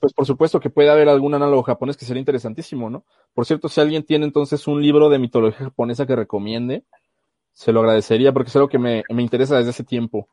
[0.00, 3.04] Pues por supuesto que puede haber algún análogo japonés que sería interesantísimo, ¿no?
[3.34, 6.84] Por cierto, si alguien tiene entonces un libro de mitología japonesa que recomiende,
[7.52, 10.28] se lo agradecería porque es algo que me, me interesa desde hace tiempo.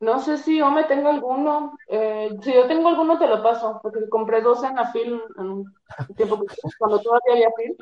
[0.00, 1.78] No sé si yo me tengo alguno.
[1.88, 5.46] Eh, si yo tengo alguno, te lo paso, porque compré dos en la film en
[5.46, 5.74] un
[6.14, 7.76] tiempo que, cuando todavía había film.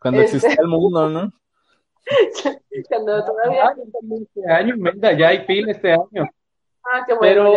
[0.00, 1.32] Cuando Este- existía el mundo, ¿no?
[2.88, 3.74] cuando todavía.
[4.20, 4.74] Este año,
[5.18, 6.28] ya hay film este año.
[6.84, 7.52] Ah, qué bueno.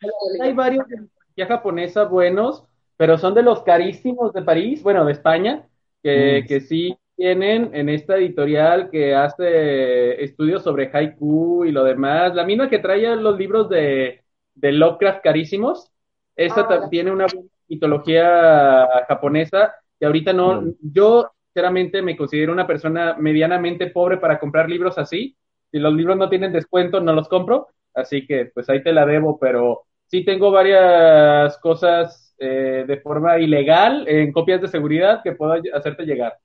[0.00, 0.14] Pero-.
[0.40, 2.64] Hay varios de mitología japonesa buenos,
[2.96, 5.66] pero son de los carísimos de París, bueno, de España,
[6.02, 6.46] que, Mm.
[6.48, 12.34] que sí tienen en esta editorial que hace estudios sobre haiku y lo demás.
[12.34, 14.22] La misma que trae los libros de,
[14.54, 15.90] de Lovecraft carísimos.
[16.34, 20.72] Esta Ah, tiene una buena mitología japonesa y ahorita no, Mm.
[20.80, 25.36] yo sinceramente me considero una persona medianamente pobre para comprar libros así.
[25.70, 27.68] Si los libros no tienen descuento, no los compro.
[27.94, 33.38] Así que pues ahí te la debo, pero sí tengo varias cosas eh, de forma
[33.38, 36.38] ilegal en copias de seguridad que puedo hacerte llegar.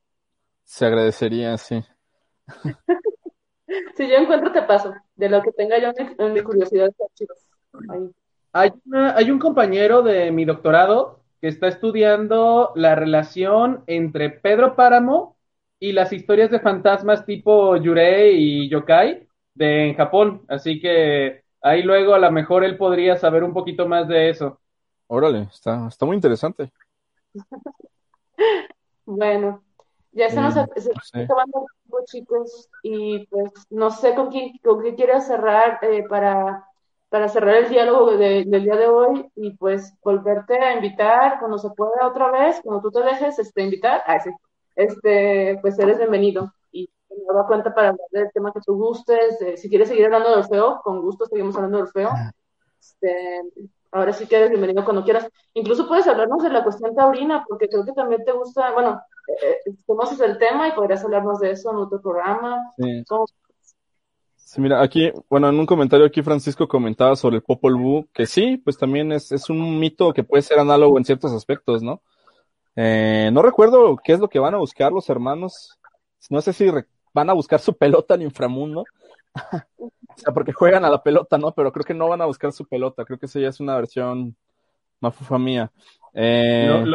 [0.63, 1.81] Se agradecería, sí.
[3.97, 4.93] Si yo encuentro, te paso.
[5.15, 6.91] De lo que tenga yo en, mi curiosidad.
[8.53, 14.75] Hay, una- hay un compañero de mi doctorado que está estudiando la relación entre Pedro
[14.75, 15.37] Páramo
[15.79, 20.43] y las historias de fantasmas tipo Yurei y Yokai de en Japón.
[20.47, 24.59] Así que ahí luego a lo mejor él podría saber un poquito más de eso.
[25.07, 26.71] Órale, está, está muy interesante.
[29.05, 29.63] Bueno,
[30.11, 34.29] ya se nos se- no está acabando el tiempo, chicos, y pues no sé con
[34.31, 36.64] quién, con qué quieras cerrar eh, para,
[37.09, 41.57] para cerrar el diálogo de- del día de hoy y pues volverte a invitar cuando
[41.57, 44.31] se pueda otra vez, cuando tú te dejes este, invitar, ah, sí,
[44.75, 49.39] este, pues eres bienvenido y me da cuenta para hablar del tema que tú gustes,
[49.41, 52.09] eh, si quieres seguir hablando de Orfeo, con gusto seguimos hablando de Orfeo.
[52.79, 53.41] Este,
[53.91, 55.29] ahora sí que eres bienvenido cuando quieras.
[55.53, 59.57] Incluso puedes hablarnos de la cuestión taurina, porque creo que también te gusta, bueno, eh,
[59.65, 62.61] eh, conoces el tema y podrías hablarnos de eso en otro programa.
[62.77, 63.03] Sí.
[63.07, 63.25] ¿Cómo?
[64.55, 68.25] Sí, mira, aquí, bueno, en un comentario aquí Francisco comentaba sobre el Popol Vuh, que
[68.25, 72.01] sí, pues también es, es un mito que puede ser análogo en ciertos aspectos, ¿no?
[72.77, 75.77] Eh, no recuerdo qué es lo que van a buscar los hermanos.
[76.29, 76.67] No sé si
[77.13, 78.85] van a buscar su pelota al inframundo.
[79.77, 81.51] O sea, porque juegan a la pelota, ¿no?
[81.51, 83.03] Pero creo que no van a buscar su pelota.
[83.03, 84.33] Creo que esa ya es una versión
[85.01, 85.69] mafufa mía.
[86.13, 86.85] Eh,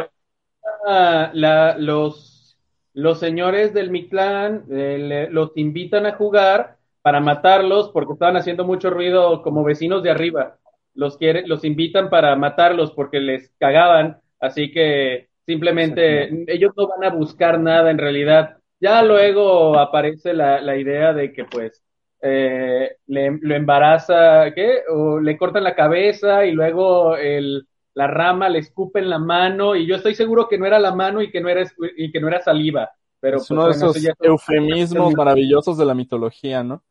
[1.77, 2.57] los,
[2.93, 8.65] los señores del Mictlán eh, le- los invitan a jugar para matarlos porque estaban haciendo
[8.65, 10.57] mucho ruido como vecinos de arriba.
[10.93, 17.03] Los, quiere, los invitan para matarlos porque les cagaban, así que simplemente ellos no van
[17.03, 18.57] a buscar nada en realidad.
[18.79, 21.83] Ya luego aparece la, la idea de que pues
[22.21, 24.81] eh, le, lo embaraza, ¿qué?
[24.89, 29.75] O le cortan la cabeza y luego el, la rama le escupe en la mano
[29.75, 31.63] y yo estoy seguro que no era la mano y que no era,
[31.97, 32.91] y que no era saliva.
[33.19, 36.83] Pero es pues, uno de bueno, esos eufemismos maravillosos de la mitología, ¿no?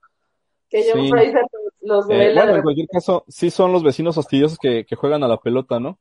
[0.71, 1.11] Que yo Sí.
[1.11, 1.43] Fraser
[1.83, 5.29] los Eh, bueno, en cualquier caso, sí son los vecinos fastidiosos que, que juegan a
[5.29, 5.99] la pelota, ¿no?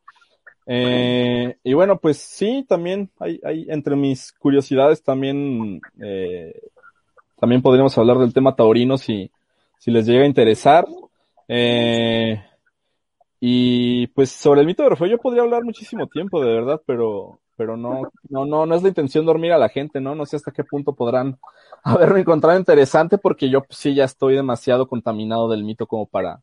[0.72, 6.54] Eh, y bueno, pues sí, también hay, hay entre mis curiosidades también, eh,
[7.40, 9.32] también podríamos hablar del tema taurino si,
[9.80, 10.86] si les llega a interesar.
[11.48, 12.40] Eh,
[13.40, 17.40] y pues sobre el mito de Orfeo yo podría hablar muchísimo tiempo, de verdad, pero,
[17.60, 20.16] pero no, no, no, no es la intención dormir a la gente, ¿no?
[20.16, 21.38] No sé hasta qué punto podrán
[21.84, 26.42] haberlo encontrado interesante porque yo sí ya estoy demasiado contaminado del mito como para,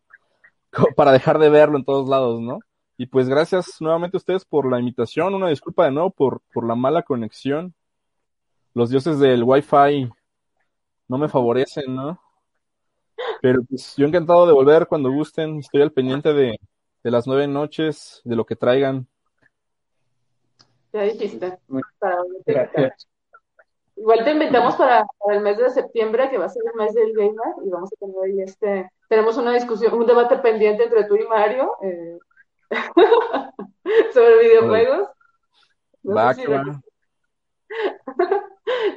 [0.94, 2.58] para dejar de verlo en todos lados, ¿no?
[2.98, 6.66] Y pues gracias nuevamente a ustedes por la invitación, una disculpa de nuevo por, por
[6.66, 7.74] la mala conexión.
[8.74, 10.10] Los dioses del Wi-Fi
[11.08, 12.20] no me favorecen, ¿no?
[13.40, 16.60] Pero pues yo encantado de volver cuando gusten, estoy al pendiente de,
[17.02, 19.08] de las nueve noches, de lo que traigan.
[20.96, 21.58] Ya dijiste.
[21.68, 22.22] Muy- Para.
[22.46, 23.06] Gracias.
[23.96, 26.94] Igual te invitamos para, para el mes de septiembre, que va a ser el mes
[26.94, 31.04] del gamer, y vamos a tener ahí este, tenemos una discusión, un debate pendiente entre
[31.04, 32.18] tú y Mario eh,
[34.14, 35.08] sobre videojuegos.
[36.02, 36.46] No sé si.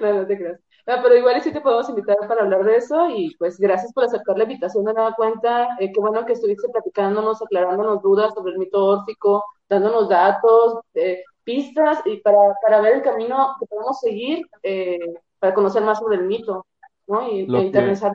[0.01, 0.59] No, no te creas.
[0.87, 4.05] No, pero igual sí te podemos invitar para hablar de eso y pues gracias por
[4.05, 5.67] aceptar la invitación de nueva cuenta.
[5.79, 11.23] Eh, qué bueno que estuviste platicándonos, aclarándonos dudas sobre el mito órfico, dándonos datos, eh,
[11.49, 14.99] pistas y para, para ver el camino que podemos seguir eh,
[15.39, 16.65] para conocer más sobre el mito,
[17.07, 17.27] ¿no?
[17.29, 18.13] Y, Lo e que- interesar.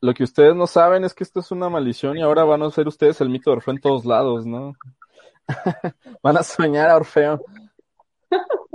[0.00, 2.70] Lo que ustedes no saben es que esto es una maldición y ahora van a
[2.70, 4.72] ser ustedes el mito de Orfeo en todos lados, ¿no?
[6.22, 7.40] van a soñar a Orfeo.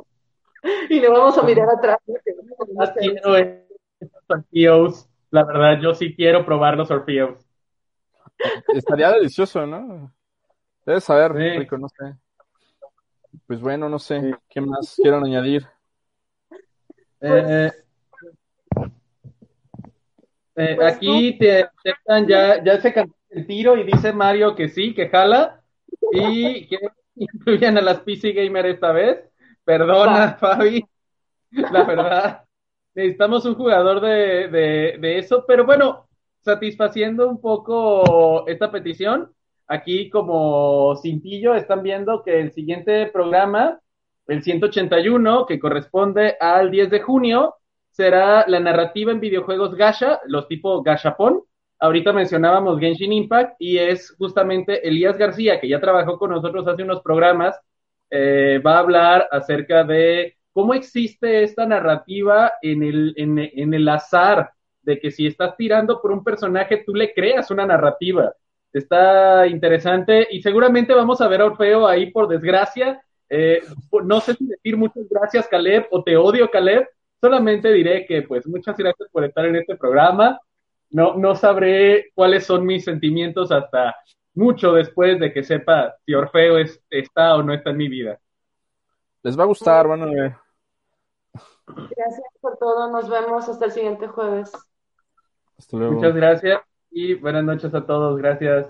[0.89, 1.97] Y le vamos a mirar atrás.
[2.07, 2.15] ¿no?
[2.95, 5.09] Quiero estos Orfeos.
[5.29, 7.45] La verdad, yo sí quiero probar los Orfeos.
[8.73, 10.13] Estaría delicioso, ¿no?
[10.86, 11.59] Debes saber, Sí.
[11.59, 12.15] rico, no sé.
[13.47, 14.36] Pues bueno, no sé.
[14.49, 15.65] ¿Qué más quieran añadir?
[17.21, 17.71] Eh,
[20.55, 24.69] eh, Pues aquí te aceptan, ya, ya se cantó el tiro y dice Mario que
[24.69, 25.63] sí, que jala
[26.11, 26.77] y que
[27.15, 29.19] incluyan a las PC Gamer esta vez.
[29.63, 30.84] Perdona, Fabi,
[31.51, 32.45] la verdad.
[32.95, 36.07] Necesitamos un jugador de, de, de eso, pero bueno,
[36.41, 39.34] satisfaciendo un poco esta petición,
[39.74, 43.80] aquí como cintillo están viendo que el siguiente programa,
[44.28, 47.55] el 181, que corresponde al 10 de junio,
[47.89, 51.41] será la narrativa en videojuegos Gasha, los tipo Gashapon.
[51.80, 56.84] Ahorita mencionábamos Genshin Impact y es justamente Elías García, que ya trabajó con nosotros hace
[56.84, 57.59] unos programas,
[58.09, 64.51] eh, va a hablar acerca de cómo existe esta narrativa en el, en el azar,
[64.84, 68.34] de que si estás tirando por un personaje, tú le creas una narrativa.
[68.74, 72.99] Está interesante y seguramente vamos a ver a Orfeo ahí por desgracia.
[73.30, 73.61] Eh,
[74.03, 76.89] no sé si decir muchas gracias, Caleb, o te odio, Caleb.
[77.21, 80.39] Solamente diré que, pues, muchas gracias por estar en este programa.
[80.89, 83.95] No, no sabré cuáles son mis sentimientos hasta
[84.34, 88.19] mucho después de que sepa si Orfeo es, está o no está en mi vida.
[89.21, 90.36] Les va a gustar, van a ver.
[91.67, 92.91] Gracias por todo.
[92.91, 94.51] Nos vemos hasta el siguiente jueves.
[95.57, 95.93] Hasta luego.
[95.93, 96.61] Muchas gracias
[96.93, 98.17] y buenas noches a todos.
[98.17, 98.67] Gracias.